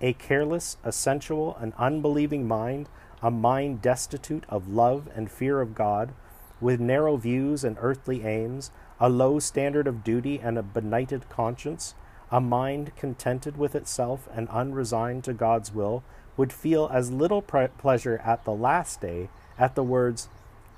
A 0.00 0.14
careless, 0.14 0.78
a 0.82 0.92
sensual, 0.92 1.56
an 1.60 1.74
unbelieving 1.76 2.48
mind, 2.48 2.88
a 3.20 3.30
mind 3.30 3.82
destitute 3.82 4.44
of 4.48 4.68
love 4.68 5.08
and 5.14 5.30
fear 5.30 5.60
of 5.60 5.74
God, 5.74 6.12
with 6.60 6.80
narrow 6.80 7.16
views 7.16 7.62
and 7.62 7.76
earthly 7.80 8.24
aims, 8.24 8.70
a 9.02 9.08
low 9.08 9.40
standard 9.40 9.88
of 9.88 10.04
duty 10.04 10.38
and 10.40 10.56
a 10.56 10.62
benighted 10.62 11.28
conscience, 11.28 11.96
a 12.30 12.40
mind 12.40 12.94
contented 12.94 13.56
with 13.56 13.74
itself 13.74 14.28
and 14.32 14.48
unresigned 14.48 15.24
to 15.24 15.32
God's 15.32 15.74
will, 15.74 16.04
would 16.36 16.52
feel 16.52 16.88
as 16.92 17.10
little 17.10 17.42
pre- 17.42 17.66
pleasure 17.66 18.22
at 18.24 18.44
the 18.44 18.52
last 18.52 19.00
day 19.00 19.28
at 19.58 19.74
the 19.74 19.82
words, 19.82 20.28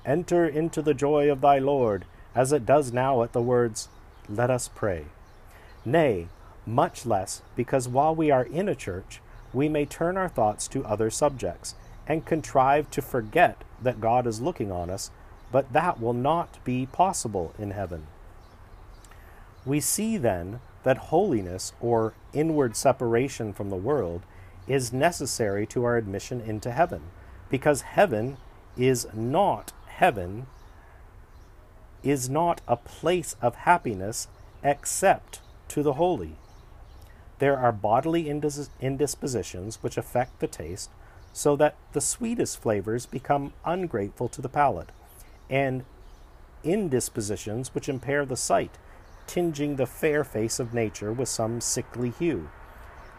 Enter 0.03 0.43
into 0.43 0.81
the 0.81 0.95
joy 0.95 1.31
of 1.31 1.41
thy 1.41 1.59
Lord, 1.59 2.05
as 2.33 2.51
it 2.51 2.65
does 2.65 2.91
now 2.91 3.21
at 3.21 3.31
the 3.31 3.43
words, 3.43 3.89
Let 4.27 4.49
us 4.49 4.71
pray. 4.73 5.05
Nay, 5.85 6.27
much 6.65 7.05
less, 7.05 7.43
because 7.55 7.87
while 7.87 8.15
we 8.15 8.31
are 8.31 8.45
in 8.45 8.67
a 8.67 8.73
church, 8.73 9.21
we 9.53 9.69
may 9.69 9.85
turn 9.85 10.17
our 10.17 10.29
thoughts 10.29 10.67
to 10.69 10.83
other 10.83 11.11
subjects, 11.11 11.75
and 12.07 12.25
contrive 12.25 12.89
to 12.89 13.03
forget 13.03 13.63
that 13.83 14.01
God 14.01 14.25
is 14.25 14.41
looking 14.41 14.71
on 14.71 14.89
us, 14.89 15.11
but 15.51 15.71
that 15.73 16.01
will 16.01 16.13
not 16.13 16.57
be 16.63 16.87
possible 16.87 17.53
in 17.59 17.69
heaven. 17.69 18.07
We 19.65 19.79
see 19.79 20.17
then 20.17 20.59
that 20.83 20.97
holiness, 20.97 21.73
or 21.81 22.13
inward 22.33 22.75
separation 22.75 23.51
from 23.53 23.69
the 23.69 23.75
world, 23.75 24.21
is 24.67 24.93
necessary 24.93 25.65
to 25.67 25.83
our 25.83 25.97
admission 25.97 26.39
into 26.39 26.71
heaven, 26.71 27.01
because 27.49 27.81
heaven 27.81 28.37
is 28.77 29.07
not 29.13 29.73
heaven, 29.87 30.47
is 32.03 32.29
not 32.29 32.61
a 32.67 32.77
place 32.77 33.35
of 33.41 33.55
happiness 33.55 34.27
except 34.63 35.41
to 35.69 35.81
the 35.81 35.93
holy. 35.93 36.35
There 37.39 37.57
are 37.57 37.71
bodily 37.71 38.25
indis- 38.25 38.69
indispositions 38.79 39.81
which 39.81 39.97
affect 39.97 40.39
the 40.39 40.47
taste, 40.47 40.89
so 41.33 41.55
that 41.55 41.75
the 41.93 42.01
sweetest 42.01 42.61
flavors 42.61 43.05
become 43.05 43.53
ungrateful 43.65 44.29
to 44.29 44.41
the 44.41 44.49
palate, 44.49 44.91
and 45.49 45.83
indispositions 46.63 47.73
which 47.73 47.89
impair 47.89 48.25
the 48.25 48.37
sight, 48.37 48.77
tinging 49.27 49.75
the 49.75 49.85
fair 49.85 50.23
face 50.23 50.59
of 50.59 50.73
nature 50.73 51.11
with 51.11 51.29
some 51.29 51.61
sickly 51.61 52.09
hue. 52.11 52.49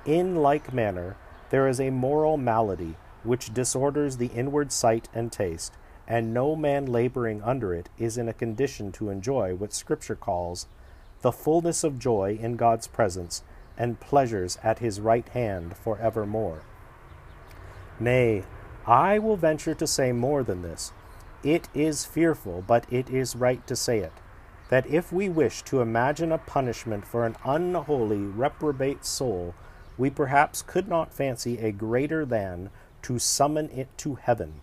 In 0.05 0.37
like 0.37 0.73
manner, 0.73 1.17
there 1.51 1.69
is 1.69 1.81
a 1.81 1.91
moral 1.91 2.37
malady 2.37 2.97
which 3.23 3.53
disorders 3.53 4.17
the 4.17 4.27
inward 4.29 4.73
sight 4.73 5.09
and 5.13 5.33
taste, 5.33 5.75
and 6.07 6.33
no 6.33 6.55
man 6.55 6.87
laboring 6.87 7.43
under 7.43 7.75
it 7.75 7.89
is 7.99 8.17
in 8.17 8.29
a 8.29 8.33
condition 8.33 8.93
to 8.93 9.11
enjoy 9.11 9.55
what 9.55 9.73
Scripture 9.73 10.15
calls 10.15 10.67
the 11.23 11.33
fullness 11.33 11.83
of 11.83 11.99
joy 11.99 12.39
in 12.41 12.57
God's 12.57 12.87
presence 12.87 13.43
and 13.77 14.01
pleasures 14.01 14.59
at 14.63 14.79
his 14.79 15.01
right 15.01 15.29
hand 15.31 15.77
for 15.77 15.99
evermore. 15.99 16.63
Nay, 17.99 18.45
I 18.87 19.19
will 19.19 19.37
venture 19.37 19.75
to 19.75 19.87
say 19.87 20.13
more 20.13 20.45
than 20.45 20.63
this. 20.63 20.93
It 21.43 21.69
is 21.75 22.05
fearful, 22.05 22.63
but 22.67 22.87
it 22.93 23.11
is 23.11 23.35
right 23.35 23.67
to 23.67 23.75
say 23.75 23.99
it, 23.99 24.13
that 24.69 24.87
if 24.87 25.13
we 25.13 25.29
wish 25.29 25.63
to 25.63 25.81
imagine 25.81 26.33
a 26.33 26.39
punishment 26.39 27.07
for 27.07 27.25
an 27.25 27.37
unholy, 27.45 28.19
reprobate 28.19 29.05
soul, 29.05 29.55
we 29.97 30.11
perhaps 30.11 30.63
could 30.63 30.89
not 30.89 31.13
fancy 31.13 31.59
a 31.59 31.73
greater 31.73 32.27
than 32.27 32.71
to 33.03 33.19
summon 33.19 33.71
it 33.71 33.89
to 33.97 34.17
heaven. 34.17 34.61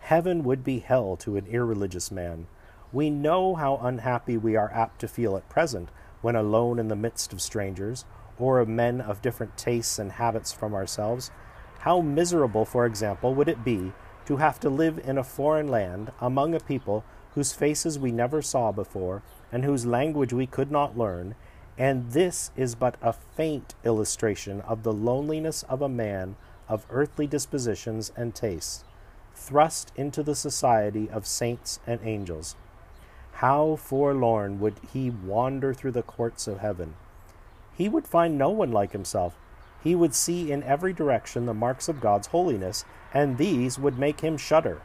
Heaven 0.00 0.44
would 0.44 0.62
be 0.62 0.80
hell 0.80 1.16
to 1.16 1.36
an 1.36 1.46
irreligious 1.46 2.10
man. 2.10 2.46
We 2.92 3.10
know 3.10 3.54
how 3.54 3.78
unhappy 3.78 4.36
we 4.36 4.54
are 4.54 4.70
apt 4.72 5.00
to 5.00 5.08
feel 5.08 5.36
at 5.36 5.48
present 5.48 5.88
when 6.20 6.36
alone 6.36 6.78
in 6.78 6.88
the 6.88 6.96
midst 6.96 7.32
of 7.32 7.40
strangers, 7.40 8.04
or 8.38 8.60
of 8.60 8.68
men 8.68 9.00
of 9.00 9.22
different 9.22 9.56
tastes 9.56 9.98
and 9.98 10.12
habits 10.12 10.52
from 10.52 10.74
ourselves. 10.74 11.30
How 11.80 12.00
miserable, 12.00 12.64
for 12.64 12.84
example, 12.84 13.34
would 13.34 13.48
it 13.48 13.64
be 13.64 13.92
to 14.26 14.36
have 14.36 14.60
to 14.60 14.68
live 14.68 14.98
in 14.98 15.18
a 15.18 15.24
foreign 15.24 15.68
land 15.68 16.12
among 16.20 16.54
a 16.54 16.60
people 16.60 17.04
whose 17.36 17.52
faces 17.52 17.98
we 17.98 18.10
never 18.10 18.40
saw 18.40 18.72
before 18.72 19.22
and 19.52 19.62
whose 19.62 19.84
language 19.84 20.32
we 20.32 20.46
could 20.46 20.70
not 20.70 20.96
learn, 20.96 21.34
and 21.78 22.12
this 22.12 22.50
is 22.56 22.74
but 22.74 22.96
a 23.02 23.12
faint 23.12 23.74
illustration 23.84 24.62
of 24.62 24.82
the 24.82 24.92
loneliness 24.92 25.62
of 25.64 25.82
a 25.82 25.88
man 25.88 26.34
of 26.66 26.86
earthly 26.88 27.26
dispositions 27.26 28.10
and 28.16 28.34
tastes, 28.34 28.84
thrust 29.34 29.92
into 29.96 30.22
the 30.22 30.34
society 30.34 31.10
of 31.10 31.26
saints 31.26 31.78
and 31.86 32.00
angels. 32.02 32.56
How 33.34 33.76
forlorn 33.76 34.58
would 34.60 34.80
he 34.90 35.10
wander 35.10 35.74
through 35.74 35.92
the 35.92 36.02
courts 36.02 36.48
of 36.48 36.60
heaven! 36.60 36.94
He 37.76 37.86
would 37.86 38.08
find 38.08 38.38
no 38.38 38.48
one 38.48 38.72
like 38.72 38.92
himself. 38.92 39.36
He 39.84 39.94
would 39.94 40.14
see 40.14 40.50
in 40.50 40.62
every 40.62 40.94
direction 40.94 41.44
the 41.44 41.52
marks 41.52 41.86
of 41.86 42.00
God's 42.00 42.28
holiness, 42.28 42.86
and 43.12 43.36
these 43.36 43.78
would 43.78 43.98
make 43.98 44.20
him 44.20 44.38
shudder. 44.38 44.80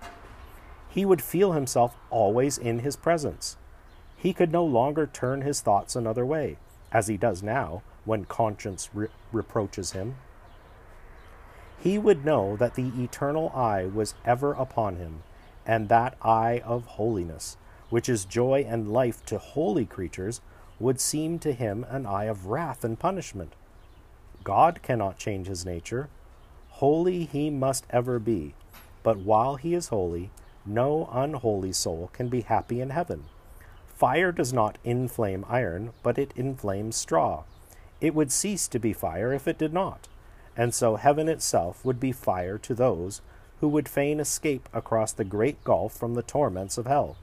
He 0.91 1.05
would 1.05 1.21
feel 1.21 1.53
himself 1.53 1.95
always 2.10 2.57
in 2.57 2.79
his 2.79 2.95
presence. 2.95 3.57
He 4.15 4.33
could 4.33 4.51
no 4.51 4.63
longer 4.63 5.07
turn 5.07 5.41
his 5.41 5.62
thoughts 5.62 5.95
another 5.95 6.25
way, 6.25 6.57
as 6.91 7.07
he 7.07 7.17
does 7.17 7.41
now 7.41 7.81
when 8.05 8.25
conscience 8.25 8.89
re- 8.93 9.07
reproaches 9.31 9.91
him 9.91 10.15
he 11.81 11.98
would 11.98 12.24
know 12.24 12.55
that 12.57 12.75
the 12.75 12.91
eternal 13.03 13.50
eye 13.50 13.86
was 13.86 14.13
ever 14.24 14.53
upon 14.53 14.98
him, 14.98 15.24
and 15.65 15.89
that 15.89 16.15
eye 16.21 16.62
of 16.63 16.86
holiness, 16.86 17.57
which 17.89 18.07
is 18.07 18.24
joy 18.24 18.63
and 18.67 18.93
life 18.93 19.25
to 19.25 19.39
holy 19.39 19.86
creatures, 19.86 20.41
would 20.79 21.00
seem 21.00 21.39
to 21.39 21.53
him 21.53 21.83
an 21.89 22.05
eye 22.05 22.25
of 22.25 22.45
wrath 22.45 22.83
and 22.83 23.00
punishment. 23.00 23.53
God 24.43 24.81
cannot 24.83 25.17
change 25.17 25.48
his 25.48 25.65
nature. 25.65 26.07
Holy 26.69 27.25
he 27.25 27.50
must 27.50 27.86
ever 27.89 28.19
be, 28.19 28.53
but 29.01 29.17
while 29.17 29.55
he 29.55 29.74
is 29.74 29.88
holy, 29.88 30.29
no 30.65 31.10
unholy 31.12 31.74
soul 31.74 32.10
can 32.13 32.27
be 32.27 32.41
happy 32.41 32.82
in 32.82 32.91
heaven. 32.91 33.25
Fire 33.88 34.32
does 34.32 34.51
not 34.51 34.77
inflame 34.84 35.46
iron, 35.48 35.94
but 36.01 36.18
it 36.18 36.34
inflames 36.36 36.96
straw. 36.96 37.44
It 38.00 38.15
would 38.15 38.32
cease 38.32 38.68
to 38.70 38.80
be 38.80 38.94
fire 38.94 39.32
if 39.32 39.48
it 39.48 39.58
did 39.58 39.74
not, 39.74 40.08
and 40.58 40.74
so 40.74 40.96
heaven 40.96 41.30
itself 41.30 41.86
would 41.86 42.00
be 42.00 42.12
fire 42.12 42.58
to 42.58 42.74
those 42.74 43.22
who 43.60 43.68
would 43.68 43.88
fain 43.88 44.20
escape 44.20 44.68
across 44.74 45.12
the 45.12 45.24
great 45.24 45.63
gulf 45.63 45.94
from 45.94 46.15
the 46.15 46.24
torments 46.24 46.77
of 46.80 46.88
hell. 46.88 47.15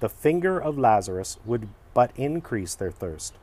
The 0.00 0.10
finger 0.10 0.60
of 0.60 0.78
Lazarus 0.78 1.38
would 1.46 1.68
but 1.94 2.10
increase 2.14 2.74
their 2.74 2.90
thirst. 2.90 3.34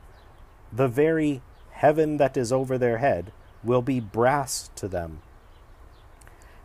The 0.72 0.86
very 0.86 1.42
heaven 1.72 2.18
that 2.18 2.36
is 2.36 2.52
over 2.52 2.78
their 2.78 2.98
head 2.98 3.32
will 3.64 3.82
be 3.82 3.98
brass 3.98 4.70
to 4.76 4.86
them. 4.86 5.22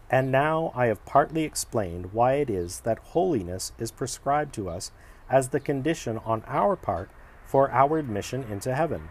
And 0.09 0.31
now 0.31 0.71
I 0.75 0.87
have 0.87 1.05
partly 1.05 1.43
explained 1.43 2.13
why 2.13 2.33
it 2.33 2.49
is 2.49 2.81
that 2.81 2.99
holiness 2.99 3.73
is 3.77 3.91
prescribed 3.91 4.53
to 4.55 4.69
us 4.69 4.91
as 5.29 5.49
the 5.49 5.59
condition 5.59 6.17
on 6.25 6.43
our 6.47 6.75
part 6.75 7.09
for 7.45 7.69
our 7.71 7.97
admission 7.97 8.43
into 8.43 8.73
heaven. 8.73 9.09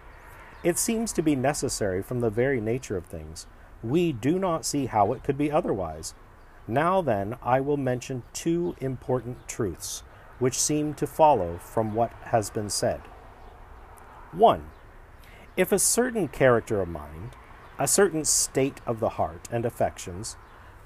It 0.65 0.77
seems 0.77 1.13
to 1.13 1.23
be 1.23 1.37
necessary 1.37 2.03
from 2.03 2.21
the 2.21 2.31
very 2.31 2.61
nature 2.61 2.97
of 2.97 3.07
things. 3.07 3.47
We 3.83 4.13
do 4.13 4.39
not 4.39 4.67
see 4.67 4.87
how 4.87 5.13
it 5.13 5.23
could 5.23 5.39
be 5.39 5.53
otherwise. 5.53 6.15
Now 6.67 7.01
then, 7.01 7.37
I 7.43 7.61
will 7.61 7.77
mention 7.77 8.25
two 8.33 8.75
important 8.81 9.47
truths 9.47 10.03
which 10.39 10.59
seem 10.59 10.95
to 10.95 11.07
follow 11.07 11.59
from 11.59 11.95
what 11.95 12.13
has 12.25 12.51
been 12.51 12.71
said. 12.71 13.01
1. 14.33 14.71
If 15.57 15.73
a 15.73 15.79
certain 15.79 16.29
character 16.29 16.81
of 16.81 16.89
mind, 16.89 17.31
a 17.79 17.89
certain 17.89 18.25
state 18.25 18.81
of 18.87 19.01
the 19.01 19.11
heart 19.11 19.49
and 19.51 19.65
affections, 19.65 20.37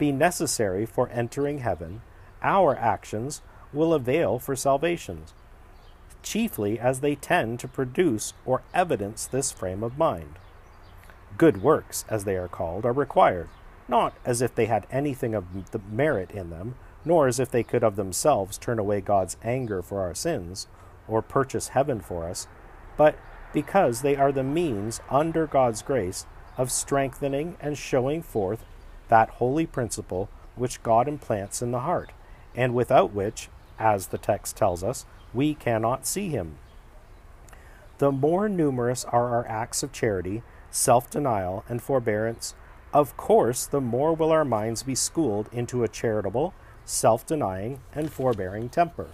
be 0.03 0.11
necessary 0.11 0.85
for 0.85 1.09
entering 1.11 1.59
heaven, 1.59 2.03
our 2.43 2.75
actions 2.75 3.41
will 3.73 3.95
avail 3.95 4.37
for 4.37 4.57
salvation, 4.57 5.23
chiefly 6.25 6.77
as 6.77 6.99
they 6.99 7.15
tend 7.15 7.61
to 7.61 7.69
produce 7.69 8.33
or 8.45 8.63
evidence 8.75 9.27
this 9.27 9.53
frame 9.53 9.85
of 9.85 9.97
mind. 9.97 10.35
Good 11.39 11.63
works, 11.63 12.05
as 12.09 12.25
they 12.25 12.35
are 12.35 12.49
called, 12.49 12.85
are 12.85 12.93
required, 12.93 13.49
not 13.87 14.13
as 14.25 14.43
if 14.43 14.57
they 14.57 14.67
had 14.67 14.89
anything 14.91 15.37
of 15.37 15.45
merit 15.93 16.33
in 16.33 16.51
them, 16.51 16.75
nor 17.05 17.29
as 17.29 17.39
if 17.39 17.53
they 17.53 17.63
could 17.63 17.85
of 17.85 17.95
themselves 17.95 18.59
turn 18.59 18.81
away 18.81 19.01
God's 19.01 19.37
anger 19.45 19.83
for 19.83 20.01
our 20.01 20.17
sins, 20.17 20.67
or 21.07 21.23
purchase 21.23 21.69
heaven 21.69 22.01
for 22.01 22.29
us, 22.29 22.49
but 22.97 23.15
because 23.53 24.03
they 24.03 24.17
are 24.17 24.33
the 24.33 24.43
means, 24.43 25.01
under 25.09 25.47
God's 25.47 25.81
grace, 25.81 26.27
of 26.59 26.73
strengthening 26.73 27.57
and 27.61 27.79
showing 27.79 28.21
forth 28.21 28.65
that 29.13 29.29
holy 29.29 29.67
principle 29.67 30.31
which 30.57 30.83
God 30.83 31.07
implants 31.07 31.61
in 31.61 31.71
the 31.71 31.81
heart, 31.81 32.13
and 32.57 32.75
without 32.75 33.13
which, 33.13 33.51
as 33.79 34.07
the 34.07 34.17
text 34.17 34.57
tells 34.57 34.83
us, 34.83 35.05
we 35.35 35.53
cannot 35.53 36.07
see 36.07 36.31
Him. 36.31 36.57
The 37.99 38.11
more 38.11 38.49
numerous 38.49 39.05
are 39.05 39.29
our 39.29 39.47
acts 39.47 39.83
of 39.83 39.93
charity, 39.93 40.43
self 40.71 41.11
denial, 41.11 41.63
and 41.69 41.83
forbearance, 41.83 42.55
of 42.95 43.15
course, 43.19 43.67
the 43.67 43.83
more 43.83 44.15
will 44.15 44.33
our 44.33 44.47
minds 44.47 44.83
be 44.83 44.95
schooled 44.95 45.51
into 45.53 45.85
a 45.85 45.89
charitable, 45.89 46.55
self 46.87 47.27
denying, 47.27 47.81
and 47.95 48.11
forbearing 48.11 48.71
temper. 48.71 49.09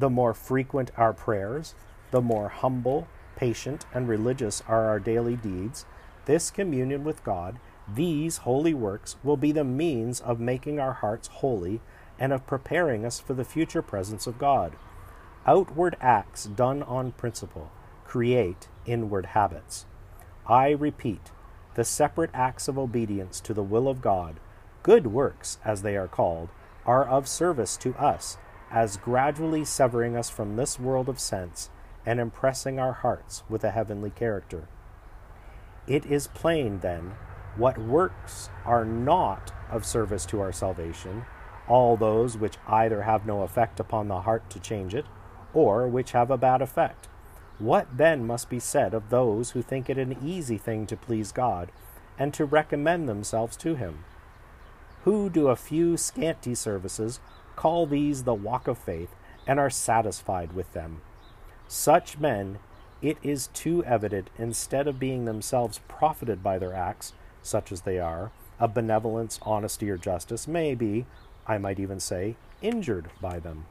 The 0.00 0.10
more 0.10 0.34
frequent 0.34 0.90
our 0.96 1.12
prayers, 1.12 1.76
the 2.10 2.20
more 2.20 2.48
humble, 2.48 3.06
patient, 3.36 3.86
and 3.94 4.08
religious 4.08 4.64
are 4.66 4.86
our 4.88 4.98
daily 4.98 5.36
deeds, 5.36 5.86
this 6.24 6.50
communion 6.50 7.04
with 7.04 7.22
God, 7.22 7.60
these 7.94 8.38
holy 8.38 8.74
works, 8.74 9.16
will 9.22 9.36
be 9.36 9.52
the 9.52 9.64
means 9.64 10.20
of 10.20 10.40
making 10.40 10.78
our 10.78 10.94
hearts 10.94 11.28
holy 11.28 11.80
and 12.18 12.32
of 12.32 12.46
preparing 12.46 13.04
us 13.04 13.18
for 13.20 13.34
the 13.34 13.44
future 13.44 13.82
presence 13.82 14.26
of 14.26 14.38
God. 14.38 14.76
Outward 15.46 15.96
acts 16.00 16.44
done 16.44 16.82
on 16.82 17.12
principle 17.12 17.70
create 18.04 18.68
inward 18.86 19.26
habits. 19.26 19.86
I 20.46 20.70
repeat, 20.70 21.30
the 21.74 21.84
separate 21.84 22.30
acts 22.34 22.66
of 22.66 22.76
obedience 22.76 23.40
to 23.40 23.54
the 23.54 23.62
will 23.62 23.86
of 23.86 24.02
God 24.02 24.40
good 24.82 25.06
works, 25.08 25.58
as 25.64 25.82
they 25.82 25.96
are 25.96 26.08
called, 26.08 26.48
are 26.86 27.06
of 27.06 27.28
service 27.28 27.76
to 27.78 27.94
us, 27.96 28.38
as 28.70 28.96
gradually 28.96 29.64
severing 29.64 30.16
us 30.16 30.30
from 30.30 30.56
this 30.56 30.78
world 30.78 31.08
of 31.08 31.20
sense 31.20 31.70
and 32.06 32.18
impressing 32.18 32.78
our 32.78 32.92
hearts 32.92 33.42
with 33.48 33.62
a 33.62 33.70
heavenly 33.70 34.10
character. 34.10 34.68
It 35.86 36.06
is 36.06 36.28
plain, 36.28 36.80
then, 36.80 37.12
what 37.56 37.78
works 37.78 38.50
are 38.64 38.84
not 38.84 39.52
of 39.70 39.84
service 39.84 40.26
to 40.26 40.40
our 40.40 40.52
salvation, 40.52 41.24
all 41.68 41.96
those 41.96 42.36
which 42.36 42.56
either 42.66 43.02
have 43.02 43.26
no 43.26 43.42
effect 43.42 43.80
upon 43.80 44.08
the 44.08 44.22
heart 44.22 44.48
to 44.50 44.60
change 44.60 44.94
it, 44.94 45.06
or 45.52 45.86
which 45.88 46.12
have 46.12 46.30
a 46.30 46.38
bad 46.38 46.62
effect. 46.62 47.08
What 47.58 47.96
then 47.96 48.26
must 48.26 48.48
be 48.48 48.60
said 48.60 48.94
of 48.94 49.10
those 49.10 49.50
who 49.50 49.62
think 49.62 49.90
it 49.90 49.98
an 49.98 50.16
easy 50.24 50.58
thing 50.58 50.86
to 50.86 50.96
please 50.96 51.32
God, 51.32 51.70
and 52.18 52.32
to 52.34 52.44
recommend 52.44 53.08
themselves 53.08 53.56
to 53.58 53.74
Him? 53.74 54.04
who 55.04 55.30
do 55.30 55.48
a 55.48 55.56
few 55.56 55.96
scanty 55.96 56.54
services 56.54 57.20
call 57.56 57.86
these 57.86 58.24
the 58.24 58.34
walk 58.34 58.68
of 58.68 58.78
faith 58.78 59.14
and 59.46 59.58
are 59.58 59.70
satisfied 59.70 60.52
with 60.52 60.72
them. 60.72 61.00
Such 61.68 62.18
men, 62.18 62.58
it 63.00 63.16
is 63.22 63.48
too 63.48 63.82
evident, 63.84 64.28
instead 64.36 64.86
of 64.86 64.98
being 64.98 65.24
themselves 65.24 65.80
profited 65.88 66.42
by 66.42 66.58
their 66.58 66.74
acts, 66.74 67.12
such 67.42 67.72
as 67.72 67.82
they 67.82 67.98
are, 67.98 68.30
of 68.58 68.74
benevolence, 68.74 69.38
honesty, 69.42 69.90
or 69.90 69.96
justice, 69.96 70.46
may 70.46 70.74
be, 70.74 71.06
I 71.46 71.58
might 71.58 71.80
even 71.80 72.00
say, 72.00 72.36
injured 72.62 73.10
by 73.20 73.38
them. 73.38 73.66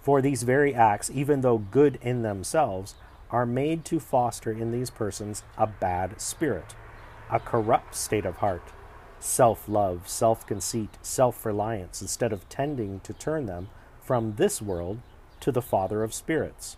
For 0.00 0.20
these 0.20 0.42
very 0.42 0.74
acts, 0.74 1.10
even 1.10 1.40
though 1.40 1.58
good 1.58 1.98
in 2.02 2.22
themselves, 2.22 2.94
are 3.30 3.46
made 3.46 3.84
to 3.86 3.98
foster 3.98 4.52
in 4.52 4.70
these 4.70 4.90
persons 4.90 5.42
a 5.56 5.66
bad 5.66 6.20
spirit, 6.20 6.74
a 7.30 7.40
corrupt 7.40 7.94
state 7.94 8.26
of 8.26 8.36
heart, 8.36 8.72
self 9.18 9.66
love, 9.68 10.06
self 10.06 10.46
conceit, 10.46 10.98
self 11.00 11.46
reliance, 11.46 12.02
instead 12.02 12.32
of 12.32 12.46
tending 12.50 13.00
to 13.00 13.14
turn 13.14 13.46
them 13.46 13.68
from 14.02 14.34
this 14.36 14.60
world 14.60 15.00
to 15.40 15.50
the 15.50 15.62
Father 15.62 16.02
of 16.02 16.12
spirits. 16.12 16.76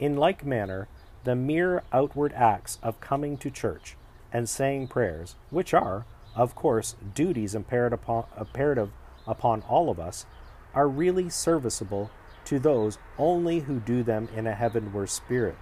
In 0.00 0.16
like 0.16 0.44
manner, 0.44 0.88
the 1.24 1.36
mere 1.36 1.82
outward 1.92 2.32
acts 2.32 2.78
of 2.82 3.00
coming 3.00 3.36
to 3.36 3.50
church 3.50 3.97
and 4.32 4.48
saying 4.48 4.88
prayers, 4.88 5.36
which 5.50 5.72
are, 5.74 6.04
of 6.34 6.54
course, 6.54 6.96
duties 7.14 7.54
imperative 7.54 8.00
upon, 8.00 8.24
imperative 8.38 8.90
upon 9.26 9.62
all 9.62 9.90
of 9.90 9.98
us, 9.98 10.26
are 10.74 10.88
really 10.88 11.28
serviceable 11.28 12.10
to 12.44 12.58
those 12.58 12.98
only 13.18 13.60
who 13.60 13.80
do 13.80 14.02
them 14.02 14.28
in 14.34 14.46
a 14.46 14.54
heavenward 14.54 15.10
spirit. 15.10 15.56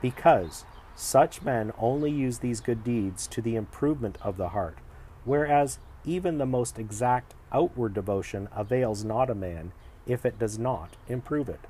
Because 0.00 0.64
such 0.96 1.42
men 1.42 1.72
only 1.78 2.10
use 2.10 2.38
these 2.38 2.60
good 2.60 2.84
deeds 2.84 3.26
to 3.28 3.40
the 3.40 3.56
improvement 3.56 4.18
of 4.22 4.36
the 4.36 4.50
heart, 4.50 4.78
whereas 5.24 5.78
even 6.04 6.38
the 6.38 6.46
most 6.46 6.78
exact 6.78 7.34
outward 7.52 7.94
devotion 7.94 8.48
avails 8.54 9.04
not 9.04 9.30
a 9.30 9.34
man 9.34 9.72
if 10.06 10.26
it 10.26 10.38
does 10.38 10.58
not 10.58 10.96
improve 11.08 11.48
it. 11.48 11.60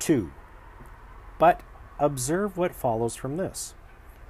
2. 0.00 0.30
But 1.38 1.60
observe 2.02 2.58
what 2.58 2.74
follows 2.74 3.14
from 3.14 3.36
this. 3.36 3.74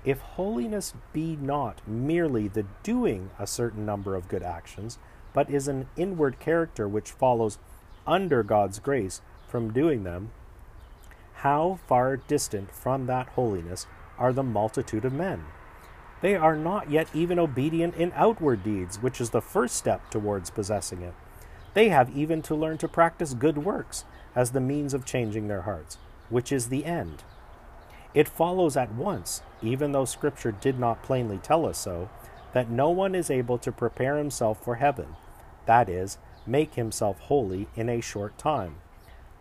If 0.05 0.21
holiness 0.21 0.93
be 1.13 1.37
not 1.41 1.81
merely 1.89 2.47
the 2.47 2.67
doing 2.83 3.31
a 3.39 3.47
certain 3.47 3.87
number 3.87 4.15
of 4.15 4.29
good 4.29 4.43
actions, 4.43 4.99
but 5.33 5.49
is 5.49 5.69
an 5.69 5.89
inward 5.97 6.39
character 6.39 6.87
which 6.87 7.11
follows 7.11 7.59
under 8.07 8.43
God's 8.43 8.79
grace 8.79 9.23
from 9.49 9.73
doing 9.73 10.05
them, 10.05 10.33
how 11.37 11.79
far 11.87 12.19
distant 12.19 12.71
from 12.73 13.07
that 13.07 13.29
holiness 13.31 13.87
are 14.19 14.35
the 14.35 14.43
multitude 14.43 15.07
of 15.07 15.15
men? 15.15 15.45
They 16.21 16.37
are 16.37 16.57
not 16.57 16.91
yet 16.91 17.09
even 17.15 17.39
obedient 17.39 17.95
in 17.97 18.13
outward 18.15 18.63
deeds, 18.63 19.01
which 19.01 19.21
is 19.21 19.31
the 19.31 19.41
first 19.41 19.77
step 19.77 20.11
towards 20.11 20.51
possessing 20.51 21.01
it. 21.01 21.15
They 21.73 21.89
have 21.89 22.15
even 22.15 22.43
to 22.43 22.55
learn 22.55 22.77
to 22.79 22.89
practice 22.89 23.33
good 23.33 23.59
works 23.59 24.05
as 24.37 24.51
the 24.51 24.61
means 24.61 24.93
of 24.93 25.07
changing 25.07 25.49
their 25.49 25.63
hearts, 25.63 25.97
which 26.29 26.53
is 26.53 26.69
the 26.69 26.85
end. 26.85 27.25
It 28.15 28.29
follows 28.29 28.77
at 28.77 28.95
once, 28.95 29.43
even 29.63 29.93
though 29.93 30.05
Scripture 30.05 30.53
did 30.53 30.79
not 30.79 31.03
plainly 31.03 31.39
tell 31.39 31.67
us 31.67 31.79
so, 31.79 32.11
that 32.53 32.69
no 32.69 32.91
one 32.91 33.15
is 33.15 33.31
able 33.31 33.57
to 33.59 33.73
prepare 33.73 34.19
himself 34.19 34.63
for 34.63 34.75
heaven, 34.75 35.17
that 35.67 35.89
is, 35.89 36.19
make 36.47 36.75
himself 36.75 37.19
holy 37.21 37.69
in 37.75 37.89
a 37.89 38.01
short 38.01 38.37
time. 38.37 38.77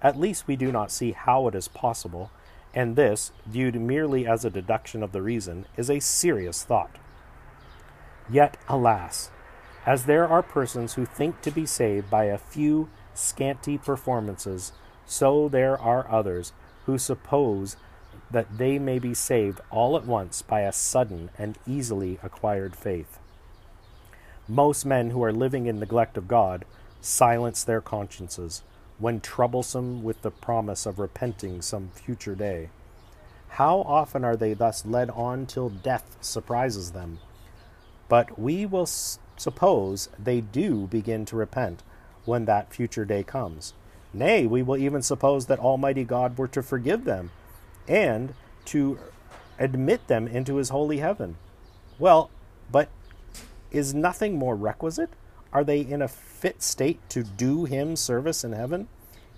At 0.01 0.19
least 0.19 0.47
we 0.47 0.55
do 0.55 0.71
not 0.71 0.91
see 0.91 1.11
how 1.11 1.47
it 1.47 1.55
is 1.55 1.67
possible, 1.67 2.31
and 2.73 2.95
this, 2.95 3.31
viewed 3.45 3.75
merely 3.75 4.25
as 4.25 4.45
a 4.45 4.49
deduction 4.49 5.03
of 5.03 5.11
the 5.11 5.21
reason, 5.21 5.65
is 5.75 5.89
a 5.89 5.99
serious 5.99 6.63
thought. 6.63 6.97
Yet, 8.29 8.55
alas, 8.69 9.31
as 9.85 10.05
there 10.05 10.27
are 10.27 10.43
persons 10.43 10.93
who 10.93 11.05
think 11.05 11.41
to 11.41 11.51
be 11.51 11.65
saved 11.65 12.09
by 12.09 12.25
a 12.25 12.37
few 12.37 12.89
scanty 13.13 13.77
performances, 13.77 14.71
so 15.05 15.49
there 15.49 15.77
are 15.77 16.09
others 16.09 16.53
who 16.85 16.97
suppose 16.97 17.75
that 18.31 18.57
they 18.57 18.79
may 18.79 18.99
be 18.99 19.13
saved 19.13 19.59
all 19.69 19.97
at 19.97 20.05
once 20.05 20.41
by 20.41 20.61
a 20.61 20.71
sudden 20.71 21.29
and 21.37 21.57
easily 21.67 22.19
acquired 22.23 22.75
faith. 22.75 23.19
Most 24.47 24.85
men 24.85 25.11
who 25.11 25.23
are 25.23 25.33
living 25.33 25.65
in 25.65 25.79
neglect 25.79 26.17
of 26.17 26.27
God 26.27 26.65
silence 26.99 27.63
their 27.63 27.81
consciences 27.81 28.63
when 28.99 29.19
troublesome 29.19 30.03
with 30.03 30.21
the 30.21 30.31
promise 30.31 30.85
of 30.85 30.99
repenting 30.99 31.61
some 31.61 31.89
future 31.93 32.35
day. 32.35 32.69
How 33.49 33.79
often 33.79 34.23
are 34.23 34.37
they 34.37 34.53
thus 34.53 34.85
led 34.85 35.09
on 35.09 35.45
till 35.45 35.69
death 35.69 36.17
surprises 36.21 36.91
them? 36.91 37.19
But 38.07 38.39
we 38.39 38.65
will 38.65 38.85
suppose 38.85 40.09
they 40.19 40.41
do 40.41 40.87
begin 40.87 41.25
to 41.25 41.35
repent 41.35 41.81
when 42.25 42.45
that 42.45 42.73
future 42.73 43.05
day 43.05 43.23
comes. 43.23 43.73
Nay, 44.13 44.45
we 44.45 44.61
will 44.61 44.77
even 44.77 45.01
suppose 45.01 45.47
that 45.47 45.59
Almighty 45.59 46.03
God 46.03 46.37
were 46.37 46.47
to 46.49 46.61
forgive 46.61 47.05
them 47.05 47.31
and 47.87 48.33
to 48.65 48.99
admit 49.59 50.07
them 50.07 50.27
into 50.27 50.55
his 50.55 50.69
holy 50.69 50.97
heaven. 50.97 51.37
Well, 51.99 52.29
but 52.71 52.89
is 53.71 53.93
nothing 53.93 54.37
more 54.37 54.55
requisite? 54.55 55.11
Are 55.53 55.63
they 55.63 55.81
in 55.81 56.01
a 56.01 56.07
fit 56.07 56.63
state 56.63 56.99
to 57.09 57.23
do 57.23 57.65
him 57.65 57.95
service 57.95 58.43
in 58.43 58.53
heaven? 58.53 58.87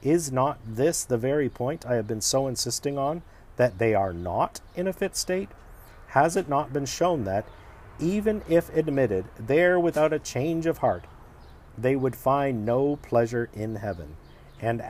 Is 0.01 0.32
not 0.32 0.60
this 0.65 1.03
the 1.03 1.17
very 1.17 1.49
point 1.49 1.86
I 1.86 1.95
have 1.95 2.08
been 2.08 2.21
so 2.21 2.47
insisting 2.47 2.97
on, 2.97 3.23
that 3.58 3.79
they 3.79 3.93
are 3.93 4.13
not 4.13 4.62
in 4.75 4.88
a 4.88 4.93
fit 4.93 5.15
state? 5.15 5.49
Has 6.08 6.36
it 6.36 6.49
not 6.49 6.73
been 6.73 6.86
shown 6.86 7.23
that, 7.23 7.45
even 7.99 8.43
if 8.47 8.75
admitted 8.75 9.25
there 9.39 9.79
without 9.79 10.13
a 10.13 10.19
change 10.19 10.65
of 10.65 10.79
heart, 10.79 11.06
they 11.77 11.95
would 11.95 12.15
find 12.15 12.65
no 12.65 12.97
pleasure 12.97 13.49
in 13.53 13.77
heaven? 13.77 14.15
And, 14.60 14.82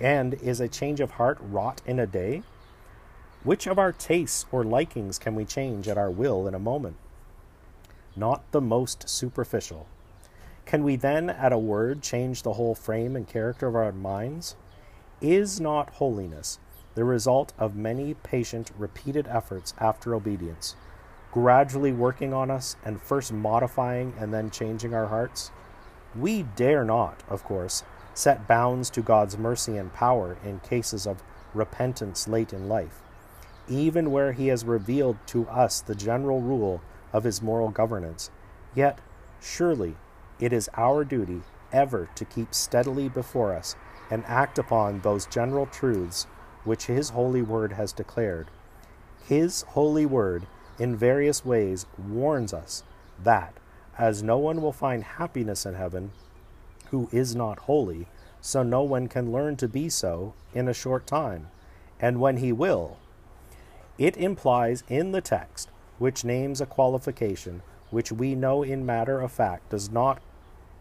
and 0.00 0.34
is 0.34 0.60
a 0.60 0.68
change 0.68 1.00
of 1.00 1.12
heart 1.12 1.38
wrought 1.40 1.80
in 1.86 1.98
a 1.98 2.06
day? 2.06 2.42
Which 3.44 3.68
of 3.68 3.78
our 3.78 3.92
tastes 3.92 4.46
or 4.50 4.64
likings 4.64 5.18
can 5.18 5.36
we 5.36 5.44
change 5.44 5.86
at 5.86 5.96
our 5.96 6.10
will 6.10 6.48
in 6.48 6.54
a 6.54 6.58
moment? 6.58 6.96
Not 8.16 8.42
the 8.50 8.60
most 8.60 9.08
superficial. 9.08 9.86
Can 10.66 10.82
we 10.82 10.96
then, 10.96 11.30
at 11.30 11.52
a 11.52 11.58
word, 11.58 12.02
change 12.02 12.42
the 12.42 12.54
whole 12.54 12.74
frame 12.74 13.14
and 13.14 13.28
character 13.28 13.68
of 13.68 13.76
our 13.76 13.92
minds? 13.92 14.56
Is 15.20 15.60
not 15.60 15.94
holiness 15.94 16.58
the 16.96 17.04
result 17.04 17.52
of 17.58 17.76
many 17.76 18.14
patient, 18.14 18.72
repeated 18.76 19.28
efforts 19.28 19.72
after 19.78 20.14
obedience, 20.14 20.74
gradually 21.30 21.92
working 21.92 22.34
on 22.34 22.50
us 22.50 22.74
and 22.84 23.00
first 23.00 23.32
modifying 23.32 24.14
and 24.18 24.34
then 24.34 24.50
changing 24.50 24.94
our 24.94 25.06
hearts? 25.06 25.52
We 26.16 26.42
dare 26.42 26.84
not, 26.84 27.22
of 27.28 27.44
course, 27.44 27.84
set 28.14 28.48
bounds 28.48 28.90
to 28.90 29.00
God's 29.00 29.38
mercy 29.38 29.76
and 29.76 29.92
power 29.94 30.36
in 30.44 30.58
cases 30.58 31.06
of 31.06 31.22
repentance 31.54 32.26
late 32.26 32.52
in 32.52 32.68
life, 32.68 33.00
even 33.68 34.10
where 34.10 34.32
He 34.32 34.48
has 34.48 34.64
revealed 34.64 35.16
to 35.28 35.46
us 35.48 35.80
the 35.80 35.94
general 35.94 36.40
rule 36.40 36.82
of 37.12 37.24
His 37.24 37.42
moral 37.42 37.70
governance. 37.70 38.30
Yet, 38.74 39.00
surely, 39.40 39.96
it 40.40 40.52
is 40.52 40.70
our 40.76 41.04
duty 41.04 41.42
ever 41.72 42.08
to 42.14 42.24
keep 42.24 42.54
steadily 42.54 43.08
before 43.08 43.54
us 43.54 43.76
and 44.10 44.24
act 44.26 44.58
upon 44.58 45.00
those 45.00 45.26
general 45.26 45.66
truths 45.66 46.26
which 46.64 46.86
His 46.86 47.10
holy 47.10 47.42
word 47.42 47.72
has 47.72 47.92
declared. 47.92 48.48
His 49.24 49.62
holy 49.62 50.06
word, 50.06 50.46
in 50.78 50.96
various 50.96 51.44
ways, 51.44 51.86
warns 51.98 52.52
us 52.52 52.82
that, 53.22 53.54
as 53.98 54.22
no 54.22 54.38
one 54.38 54.62
will 54.62 54.72
find 54.72 55.02
happiness 55.02 55.66
in 55.66 55.74
heaven 55.74 56.12
who 56.90 57.08
is 57.12 57.34
not 57.36 57.60
holy, 57.60 58.06
so 58.40 58.62
no 58.62 58.82
one 58.82 59.08
can 59.08 59.32
learn 59.32 59.56
to 59.56 59.68
be 59.68 59.88
so 59.88 60.34
in 60.54 60.68
a 60.68 60.74
short 60.74 61.06
time. 61.06 61.48
And 62.00 62.20
when 62.20 62.38
he 62.38 62.52
will, 62.52 62.98
it 63.98 64.16
implies 64.16 64.84
in 64.88 65.12
the 65.12 65.20
text, 65.20 65.68
which 65.98 66.24
names 66.24 66.60
a 66.60 66.66
qualification 66.66 67.62
which 67.90 68.12
we 68.12 68.34
know 68.34 68.62
in 68.62 68.86
matter 68.86 69.20
of 69.20 69.32
fact 69.32 69.70
does 69.70 69.90
not 69.90 70.20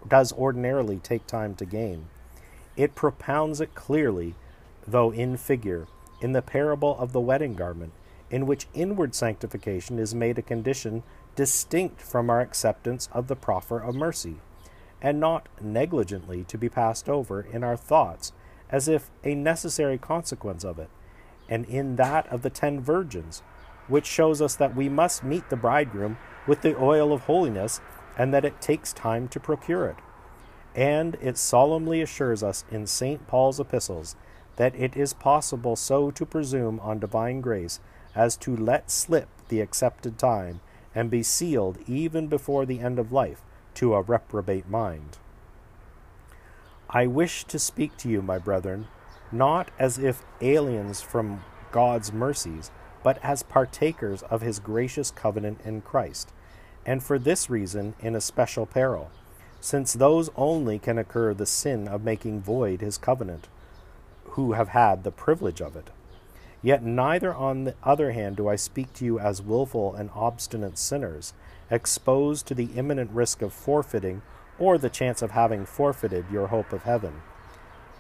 does 0.07 0.31
ordinarily 0.33 0.99
take 0.99 1.25
time 1.25 1.55
to 1.55 1.65
gain. 1.65 2.07
It 2.75 2.95
propounds 2.95 3.59
it 3.59 3.73
clearly, 3.73 4.35
though 4.87 5.11
in 5.11 5.37
figure, 5.37 5.87
in 6.21 6.33
the 6.33 6.41
parable 6.41 6.97
of 6.97 7.11
the 7.11 7.19
wedding 7.19 7.55
garment, 7.55 7.93
in 8.29 8.45
which 8.45 8.67
inward 8.73 9.15
sanctification 9.15 9.97
is 9.99 10.13
made 10.13 10.37
a 10.37 10.43
condition 10.43 11.03
distinct 11.35 12.01
from 12.01 12.29
our 12.29 12.41
acceptance 12.41 13.09
of 13.11 13.27
the 13.27 13.35
proffer 13.35 13.79
of 13.79 13.95
mercy, 13.95 14.37
and 15.01 15.19
not 15.19 15.47
negligently 15.59 16.43
to 16.43 16.57
be 16.57 16.69
passed 16.69 17.09
over 17.09 17.41
in 17.41 17.63
our 17.63 17.77
thoughts 17.77 18.31
as 18.69 18.87
if 18.87 19.09
a 19.23 19.33
necessary 19.33 19.97
consequence 19.97 20.63
of 20.63 20.77
it, 20.77 20.89
and 21.49 21.65
in 21.65 21.95
that 21.95 22.27
of 22.27 22.41
the 22.41 22.49
ten 22.49 22.79
virgins, 22.81 23.41
which 23.87 24.05
shows 24.05 24.41
us 24.41 24.55
that 24.55 24.75
we 24.75 24.89
must 24.89 25.23
meet 25.23 25.49
the 25.49 25.55
bridegroom 25.55 26.17
with 26.45 26.61
the 26.61 26.77
oil 26.77 27.13
of 27.13 27.21
holiness 27.21 27.79
and 28.17 28.33
that 28.33 28.45
it 28.45 28.61
takes 28.61 28.91
time 28.93 29.27
to 29.29 29.39
procure 29.39 29.85
it. 29.85 29.97
And 30.75 31.15
it 31.21 31.37
solemnly 31.37 32.01
assures 32.01 32.43
us 32.43 32.65
in 32.69 32.87
St. 32.87 33.25
Paul's 33.27 33.59
epistles 33.59 34.15
that 34.57 34.75
it 34.75 34.97
is 34.97 35.13
possible 35.13 35.75
so 35.75 36.11
to 36.11 36.25
presume 36.25 36.79
on 36.81 36.99
divine 36.99 37.41
grace 37.41 37.79
as 38.15 38.35
to 38.37 38.55
let 38.55 38.91
slip 38.91 39.29
the 39.49 39.61
accepted 39.61 40.17
time 40.17 40.59
and 40.93 41.09
be 41.09 41.23
sealed 41.23 41.77
even 41.87 42.27
before 42.27 42.65
the 42.65 42.79
end 42.79 42.97
of 42.97 43.11
life 43.11 43.41
to 43.75 43.93
a 43.93 44.01
reprobate 44.01 44.67
mind. 44.67 45.19
I 46.89 47.05
wish 47.05 47.43
to 47.45 47.59
speak 47.59 47.97
to 47.97 48.09
you, 48.09 48.21
my 48.21 48.39
brethren, 48.39 48.87
not 49.31 49.69
as 49.77 49.97
if 49.97 50.23
aliens 50.41 51.01
from 51.01 51.43
God's 51.71 52.13
mercies, 52.13 52.71
but 53.03 53.19
as 53.23 53.43
partakers 53.43 54.23
of 54.23 54.41
his 54.41 54.59
gracious 54.59 55.11
covenant 55.11 55.61
in 55.63 55.81
Christ, 55.81 56.31
and 56.85 57.03
for 57.03 57.19
this 57.19 57.49
reason 57.49 57.93
in 57.99 58.15
a 58.15 58.21
special 58.21 58.65
peril, 58.65 59.11
since 59.59 59.93
those 59.93 60.29
only 60.35 60.79
can 60.79 60.97
occur 60.97 61.33
the 61.33 61.45
sin 61.45 61.87
of 61.87 62.03
making 62.03 62.41
void 62.41 62.81
his 62.81 62.97
covenant, 62.97 63.47
who 64.31 64.53
have 64.53 64.69
had 64.69 65.03
the 65.03 65.11
privilege 65.11 65.61
of 65.61 65.75
it. 65.75 65.89
Yet 66.61 66.83
neither 66.83 67.33
on 67.33 67.65
the 67.65 67.75
other 67.83 68.11
hand 68.11 68.37
do 68.37 68.47
I 68.47 68.55
speak 68.55 68.93
to 68.93 69.05
you 69.05 69.19
as 69.19 69.41
wilful 69.41 69.93
and 69.93 70.09
obstinate 70.15 70.77
sinners, 70.77 71.33
exposed 71.69 72.47
to 72.47 72.55
the 72.55 72.69
imminent 72.75 73.11
risk 73.11 73.41
of 73.41 73.53
forfeiting 73.53 74.21
or 74.57 74.77
the 74.77 74.89
chance 74.89 75.21
of 75.21 75.31
having 75.31 75.65
forfeited 75.65 76.25
your 76.31 76.47
hope 76.47 76.73
of 76.73 76.83
heaven. 76.83 77.21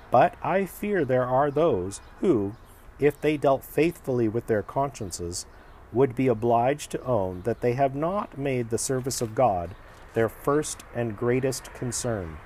But 0.09 0.35
I 0.41 0.65
fear 0.65 1.03
there 1.03 1.25
are 1.25 1.51
those 1.51 2.01
who, 2.21 2.55
if 2.99 3.19
they 3.19 3.37
dealt 3.37 3.63
faithfully 3.63 4.27
with 4.27 4.47
their 4.47 4.63
consciences, 4.63 5.45
would 5.91 6.15
be 6.15 6.27
obliged 6.27 6.91
to 6.91 7.03
own 7.03 7.41
that 7.41 7.61
they 7.61 7.73
have 7.73 7.95
not 7.95 8.37
made 8.37 8.69
the 8.69 8.77
service 8.77 9.21
of 9.21 9.35
God 9.35 9.75
their 10.13 10.29
first 10.29 10.83
and 10.95 11.17
greatest 11.17 11.73
concern, 11.73 12.37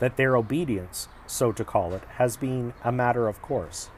that 0.00 0.16
their 0.16 0.36
obedience, 0.36 1.08
so 1.26 1.52
to 1.52 1.64
call 1.64 1.94
it, 1.94 2.02
has 2.16 2.36
been 2.36 2.74
a 2.84 2.92
matter 2.92 3.28
of 3.28 3.40
course, 3.40 3.90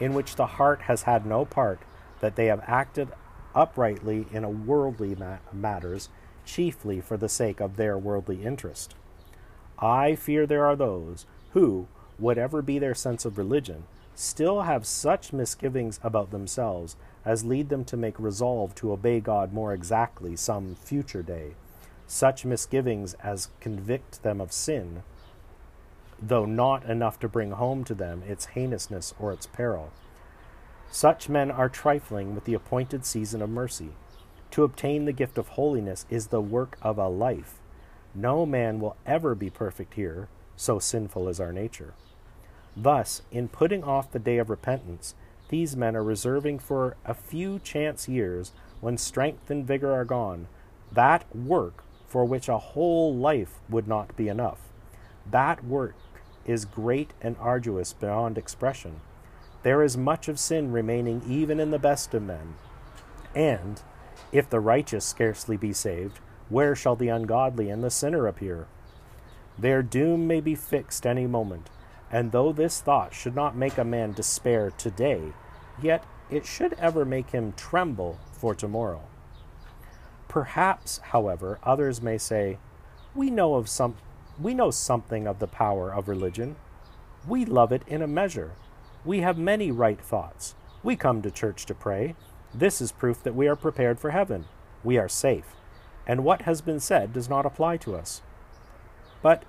in 0.00 0.14
which 0.14 0.36
the 0.36 0.46
heart 0.46 0.82
has 0.82 1.02
had 1.02 1.24
no 1.24 1.44
part, 1.44 1.78
that 2.20 2.36
they 2.36 2.46
have 2.46 2.62
acted 2.66 3.08
uprightly 3.54 4.26
in 4.32 4.66
worldly 4.66 5.14
ma- 5.14 5.38
matters, 5.52 6.08
chiefly 6.44 7.00
for 7.00 7.16
the 7.16 7.28
sake 7.28 7.60
of 7.60 7.76
their 7.76 7.96
worldly 7.96 8.42
interest. 8.42 8.94
I 9.78 10.14
fear 10.14 10.46
there 10.46 10.64
are 10.66 10.76
those 10.76 11.26
who, 11.52 11.86
whatever 12.18 12.62
be 12.62 12.78
their 12.78 12.94
sense 12.94 13.24
of 13.24 13.38
religion, 13.38 13.84
still 14.14 14.62
have 14.62 14.86
such 14.86 15.32
misgivings 15.32 15.98
about 16.02 16.30
themselves 16.30 16.96
as 17.24 17.44
lead 17.44 17.68
them 17.68 17.84
to 17.84 17.96
make 17.96 18.18
resolve 18.18 18.74
to 18.74 18.92
obey 18.92 19.20
God 19.20 19.52
more 19.52 19.72
exactly 19.72 20.36
some 20.36 20.74
future 20.74 21.22
day, 21.22 21.52
such 22.06 22.44
misgivings 22.44 23.14
as 23.14 23.48
convict 23.60 24.22
them 24.22 24.40
of 24.40 24.52
sin, 24.52 25.02
though 26.20 26.44
not 26.44 26.84
enough 26.84 27.18
to 27.20 27.28
bring 27.28 27.52
home 27.52 27.84
to 27.84 27.94
them 27.94 28.22
its 28.26 28.46
heinousness 28.46 29.14
or 29.18 29.32
its 29.32 29.46
peril. 29.46 29.90
Such 30.90 31.28
men 31.28 31.50
are 31.50 31.68
trifling 31.68 32.34
with 32.34 32.44
the 32.44 32.54
appointed 32.54 33.06
season 33.06 33.40
of 33.40 33.48
mercy. 33.48 33.90
To 34.52 34.64
obtain 34.64 35.06
the 35.06 35.12
gift 35.12 35.38
of 35.38 35.48
holiness 35.48 36.04
is 36.10 36.26
the 36.26 36.42
work 36.42 36.76
of 36.82 36.98
a 36.98 37.08
life. 37.08 37.60
No 38.14 38.44
man 38.44 38.78
will 38.78 38.96
ever 39.06 39.34
be 39.34 39.48
perfect 39.48 39.94
here, 39.94 40.28
so 40.62 40.78
sinful 40.78 41.28
is 41.28 41.40
our 41.40 41.52
nature. 41.52 41.94
Thus, 42.76 43.22
in 43.30 43.48
putting 43.48 43.82
off 43.84 44.12
the 44.12 44.18
day 44.18 44.38
of 44.38 44.48
repentance, 44.48 45.14
these 45.48 45.76
men 45.76 45.96
are 45.96 46.04
reserving 46.04 46.60
for 46.60 46.96
a 47.04 47.14
few 47.14 47.58
chance 47.58 48.08
years, 48.08 48.52
when 48.80 48.96
strength 48.96 49.50
and 49.50 49.66
vigor 49.66 49.92
are 49.92 50.04
gone, 50.04 50.48
that 50.90 51.24
work 51.36 51.84
for 52.06 52.24
which 52.24 52.48
a 52.48 52.58
whole 52.58 53.14
life 53.14 53.60
would 53.68 53.88
not 53.88 54.16
be 54.16 54.28
enough. 54.28 54.58
That 55.30 55.64
work 55.64 55.94
is 56.46 56.64
great 56.64 57.10
and 57.20 57.36
arduous 57.38 57.92
beyond 57.92 58.38
expression. 58.38 59.00
There 59.62 59.82
is 59.82 59.96
much 59.96 60.28
of 60.28 60.38
sin 60.38 60.72
remaining 60.72 61.22
even 61.28 61.60
in 61.60 61.70
the 61.70 61.78
best 61.78 62.14
of 62.14 62.22
men. 62.22 62.54
And, 63.34 63.82
if 64.32 64.48
the 64.48 64.60
righteous 64.60 65.04
scarcely 65.04 65.56
be 65.56 65.72
saved, 65.72 66.18
where 66.48 66.74
shall 66.74 66.96
the 66.96 67.08
ungodly 67.08 67.70
and 67.70 67.82
the 67.82 67.90
sinner 67.90 68.26
appear? 68.26 68.66
Their 69.62 69.84
doom 69.84 70.26
may 70.26 70.40
be 70.40 70.56
fixed 70.56 71.06
any 71.06 71.28
moment, 71.28 71.70
and 72.10 72.32
though 72.32 72.52
this 72.52 72.80
thought 72.80 73.14
should 73.14 73.36
not 73.36 73.54
make 73.54 73.78
a 73.78 73.84
man 73.84 74.10
despair 74.10 74.72
today, 74.72 75.34
yet 75.80 76.04
it 76.28 76.44
should 76.44 76.72
ever 76.80 77.04
make 77.04 77.30
him 77.30 77.52
tremble 77.52 78.18
for 78.32 78.56
tomorrow. 78.56 79.02
Perhaps, 80.26 80.98
however, 80.98 81.60
others 81.62 82.02
may 82.02 82.18
say, 82.18 82.58
we 83.14 83.30
know 83.30 83.54
of 83.54 83.68
some 83.68 83.94
we 84.40 84.52
know 84.52 84.72
something 84.72 85.28
of 85.28 85.38
the 85.38 85.46
power 85.46 85.94
of 85.94 86.08
religion. 86.08 86.56
We 87.24 87.44
love 87.44 87.70
it 87.70 87.82
in 87.86 88.02
a 88.02 88.08
measure. 88.08 88.54
We 89.04 89.20
have 89.20 89.38
many 89.38 89.70
right 89.70 90.00
thoughts. 90.00 90.56
We 90.82 90.96
come 90.96 91.22
to 91.22 91.30
church 91.30 91.66
to 91.66 91.74
pray. 91.74 92.16
This 92.52 92.80
is 92.80 92.90
proof 92.90 93.22
that 93.22 93.36
we 93.36 93.46
are 93.46 93.54
prepared 93.54 94.00
for 94.00 94.10
heaven. 94.10 94.46
We 94.82 94.98
are 94.98 95.08
safe. 95.08 95.54
And 96.04 96.24
what 96.24 96.42
has 96.42 96.62
been 96.62 96.80
said 96.80 97.12
does 97.12 97.28
not 97.28 97.46
apply 97.46 97.76
to 97.76 97.94
us. 97.94 98.22
But 99.22 99.44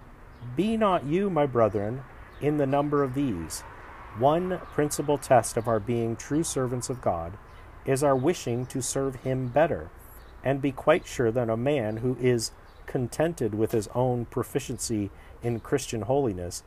be 0.55 0.77
not 0.77 1.05
you, 1.05 1.29
my 1.29 1.45
brethren, 1.45 2.03
in 2.41 2.57
the 2.57 2.65
number 2.65 3.03
of 3.03 3.13
these. 3.13 3.61
One 4.17 4.59
principal 4.73 5.17
test 5.17 5.57
of 5.57 5.67
our 5.67 5.79
being 5.79 6.15
true 6.15 6.43
servants 6.43 6.89
of 6.89 7.01
God 7.01 7.37
is 7.85 8.03
our 8.03 8.15
wishing 8.15 8.65
to 8.67 8.81
serve 8.81 9.15
Him 9.17 9.47
better, 9.47 9.89
and 10.43 10.61
be 10.61 10.71
quite 10.71 11.07
sure 11.07 11.31
that 11.31 11.49
a 11.49 11.57
man 11.57 11.97
who 11.97 12.17
is 12.19 12.51
contented 12.85 13.55
with 13.55 13.71
his 13.71 13.87
own 13.95 14.25
proficiency 14.25 15.09
in 15.41 15.59
Christian 15.59 16.01
holiness 16.03 16.63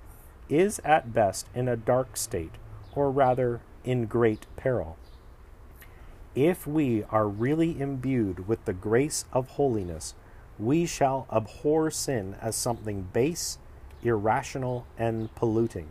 is 0.48 0.80
at 0.84 1.12
best 1.12 1.46
in 1.54 1.68
a 1.68 1.76
dark 1.76 2.16
state, 2.16 2.54
or 2.94 3.10
rather 3.10 3.60
in 3.84 4.06
great 4.06 4.46
peril. 4.56 4.96
If 6.34 6.66
we 6.66 7.04
are 7.04 7.28
really 7.28 7.80
imbued 7.80 8.46
with 8.46 8.64
the 8.64 8.72
grace 8.72 9.24
of 9.32 9.48
holiness, 9.50 10.14
we 10.58 10.86
shall 10.86 11.26
abhor 11.32 11.90
sin 11.90 12.36
as 12.40 12.56
something 12.56 13.08
base, 13.12 13.58
irrational, 14.06 14.86
and 14.98 15.34
polluting. 15.34 15.88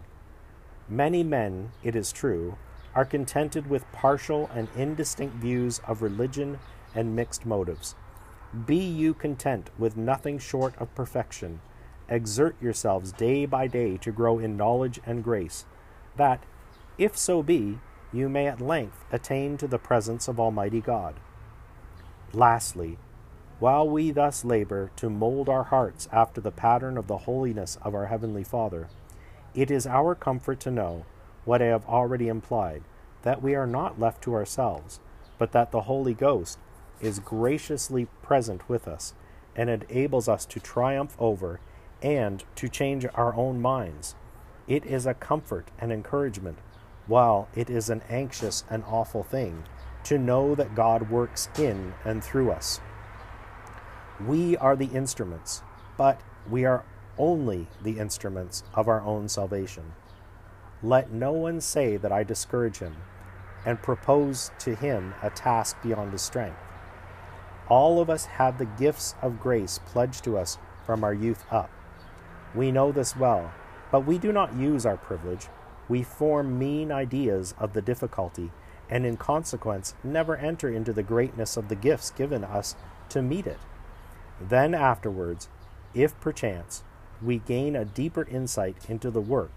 Many 0.88 1.24
men, 1.24 1.72
it 1.84 1.96
is 1.96 2.12
true, 2.12 2.58
are 2.94 3.06
contented 3.06 3.70
with 3.70 3.92
partial 3.92 4.50
and 4.54 4.68
indistinct 4.76 5.36
views 5.36 5.82
of 5.88 6.02
religion 6.02 6.60
and 6.94 7.16
mixed 7.16 7.46
motives. 7.46 7.96
Be 8.66 8.78
you 8.78 9.14
content 9.14 9.70
with 9.78 9.98
nothing 9.98 10.40
short 10.40 10.76
of 10.78 10.94
perfection. 10.96 11.60
Exert 12.08 12.56
yourselves 12.62 13.12
day 13.12 13.46
by 13.46 13.68
day 13.68 13.98
to 13.98 14.12
grow 14.12 14.40
in 14.40 14.56
knowledge 14.56 15.00
and 15.06 15.24
grace, 15.24 15.66
that, 16.16 16.44
if 16.98 17.18
so 17.18 17.44
be, 17.44 17.80
you 18.14 18.30
may 18.30 18.48
at 18.48 18.62
length 18.62 19.04
attain 19.12 19.58
to 19.58 19.68
the 19.68 19.80
presence 19.80 20.28
of 20.28 20.40
Almighty 20.40 20.80
God. 20.80 21.16
Lastly, 22.32 22.98
while 23.60 23.88
we 23.88 24.12
thus 24.12 24.44
labor 24.44 24.92
to 24.98 25.10
mold 25.10 25.48
our 25.48 25.64
hearts 25.64 26.10
after 26.12 26.42
the 26.42 26.52
pattern 26.52 26.98
of 26.98 27.08
the 27.08 27.20
holiness 27.20 27.78
of 27.82 27.96
our 27.96 28.08
Heavenly 28.08 28.44
Father, 28.44 28.90
it 29.54 29.72
is 29.72 29.88
our 29.88 30.14
comfort 30.14 30.60
to 30.62 30.72
know, 30.72 31.06
what 31.46 31.62
I 31.62 31.66
have 31.66 31.86
already 31.86 32.28
implied, 32.28 32.84
that 33.22 33.42
we 33.42 33.56
are 33.56 33.68
not 33.68 34.00
left 34.00 34.22
to 34.24 34.34
ourselves, 34.34 35.00
but 35.38 35.54
that 35.54 35.72
the 35.72 35.82
Holy 35.82 36.14
Ghost 36.14 36.60
is 37.00 37.20
graciously 37.20 38.08
present 38.22 38.68
with 38.68 38.88
us 38.88 39.14
and 39.56 39.70
enables 39.70 40.28
us 40.28 40.46
to 40.48 40.60
triumph 40.60 41.16
over 41.18 41.60
and 42.02 42.44
to 42.56 42.68
change 42.68 43.06
our 43.14 43.34
own 43.36 43.62
minds. 43.62 44.16
It 44.68 44.86
is 44.86 45.06
a 45.06 45.14
comfort 45.14 45.70
and 45.80 45.94
encouragement, 45.94 46.58
while 47.08 47.48
it 47.56 47.70
is 47.70 47.90
an 47.90 48.02
anxious 48.10 48.66
and 48.70 48.84
awful 48.86 49.24
thing 49.24 49.64
to 50.04 50.18
know 50.18 50.56
that 50.56 50.76
God 50.76 51.10
works 51.10 51.50
in 51.58 51.94
and 52.04 52.24
through 52.24 52.52
us. 52.52 52.82
We 54.20 54.56
are 54.58 54.78
the 54.78 54.86
instruments, 54.86 55.62
but 55.98 56.22
we 56.50 56.64
are 56.64 56.86
only 57.18 57.68
the 57.84 58.00
instruments 58.00 58.64
of 58.74 58.88
our 58.88 59.02
own 59.02 59.28
salvation. 59.28 59.92
Let 60.82 61.12
no 61.12 61.34
one 61.34 61.60
say 61.60 61.98
that 61.98 62.14
I 62.14 62.24
discourage 62.24 62.78
him 62.78 62.96
and 63.66 63.82
propose 63.82 64.52
to 64.60 64.76
him 64.76 65.16
a 65.22 65.30
task 65.30 65.76
beyond 65.84 66.14
his 66.14 66.22
strength. 66.22 66.60
All 67.68 68.00
of 68.00 68.10
us 68.10 68.26
have 68.26 68.58
the 68.58 68.66
gifts 68.66 69.16
of 69.22 69.40
grace 69.40 69.80
pledged 69.86 70.24
to 70.26 70.38
us 70.38 70.58
from 70.86 71.04
our 71.04 71.14
youth 71.14 71.44
up. 71.52 71.70
We 72.54 72.72
know 72.72 72.94
this 72.94 73.18
well, 73.18 73.54
but 73.92 74.06
we 74.06 74.18
do 74.18 74.32
not 74.32 74.56
use 74.56 74.86
our 74.86 74.98
privilege. 74.98 75.48
We 75.90 76.04
form 76.04 76.58
mean 76.58 76.92
ideas 76.92 77.54
of 77.58 77.74
the 77.74 77.82
difficulty, 77.82 78.52
and 78.90 79.06
in 79.06 79.18
consequence 79.18 79.94
never 80.04 80.38
enter 80.38 80.70
into 80.70 80.94
the 80.94 81.04
greatness 81.04 81.58
of 81.58 81.68
the 81.68 81.76
gifts 81.76 82.12
given 82.12 82.44
us 82.44 82.76
to 83.10 83.22
meet 83.22 83.46
it. 83.48 83.60
Then 84.40 84.74
afterwards, 84.74 85.48
if 85.94 86.20
perchance 86.20 86.84
we 87.22 87.40
gain 87.40 87.76
a 87.76 87.86
deeper 87.86 88.24
insight 88.24 88.78
into 88.90 89.10
the 89.10 89.22
work 89.22 89.52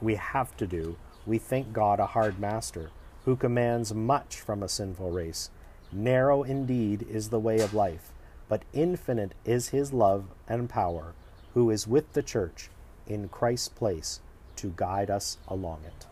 we 0.00 0.14
have 0.14 0.56
to 0.56 0.66
do, 0.66 0.96
we 1.26 1.38
think 1.38 1.72
God 1.72 2.00
a 2.00 2.06
hard 2.06 2.38
master, 2.38 2.90
who 3.24 3.36
commands 3.36 3.92
much 3.92 4.40
from 4.40 4.62
a 4.62 4.68
sinful 4.68 5.10
race 5.10 5.50
Narrow 5.90 6.42
indeed 6.42 7.06
is 7.08 7.30
the 7.30 7.40
way 7.40 7.60
of 7.60 7.72
life, 7.72 8.12
but 8.48 8.64
infinite 8.72 9.32
is 9.44 9.68
his 9.70 9.92
love 9.92 10.26
and 10.46 10.68
power, 10.68 11.14
who 11.54 11.70
is 11.70 11.86
with 11.86 12.12
the 12.12 12.22
church 12.22 12.68
in 13.06 13.28
Christ's 13.28 13.68
place 13.68 14.20
to 14.56 14.74
guide 14.76 15.10
us 15.10 15.38
along 15.48 15.80
it. 15.86 16.06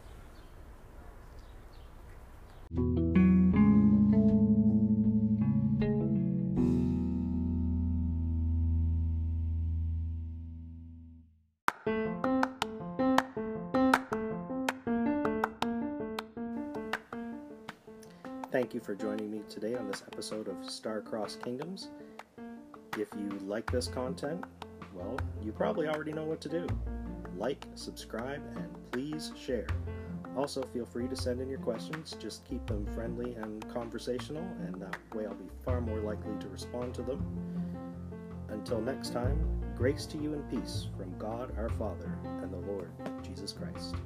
For 18.87 18.95
joining 18.95 19.33
me 19.33 19.41
today 19.49 19.75
on 19.75 19.89
this 19.89 20.05
episode 20.13 20.47
of 20.47 20.71
Star-Crossed 20.71 21.43
Kingdoms. 21.43 21.89
If 22.97 23.09
you 23.19 23.29
like 23.41 23.69
this 23.69 23.89
content, 23.89 24.45
well, 24.95 25.19
you 25.43 25.51
probably 25.51 25.89
already 25.89 26.13
know 26.13 26.23
what 26.23 26.41
to 26.43 26.49
do. 26.49 26.69
Like, 27.37 27.67
subscribe, 27.75 28.41
and 28.55 28.69
please 28.93 29.33
share. 29.37 29.67
Also, 30.37 30.63
feel 30.73 30.87
free 30.87 31.09
to 31.09 31.17
send 31.17 31.41
in 31.41 31.49
your 31.49 31.59
questions. 31.59 32.17
Just 32.21 32.45
keep 32.45 32.65
them 32.67 32.87
friendly 32.95 33.35
and 33.35 33.69
conversational, 33.75 34.45
and 34.65 34.81
that 34.81 34.97
way 35.17 35.27
I'll 35.27 35.35
be 35.35 35.51
far 35.65 35.81
more 35.81 35.99
likely 35.99 36.39
to 36.39 36.49
respond 36.49 36.95
to 36.95 37.03
them. 37.03 37.27
Until 38.51 38.81
next 38.81 39.13
time, 39.13 39.37
grace 39.75 40.07
to 40.07 40.17
you 40.17 40.33
and 40.33 40.49
peace 40.49 40.87
from 40.97 41.13
God 41.19 41.53
our 41.59 41.71
Father 41.71 42.17
and 42.41 42.53
the 42.53 42.71
Lord 42.71 42.93
Jesus 43.25 43.53
Christ. 43.53 43.97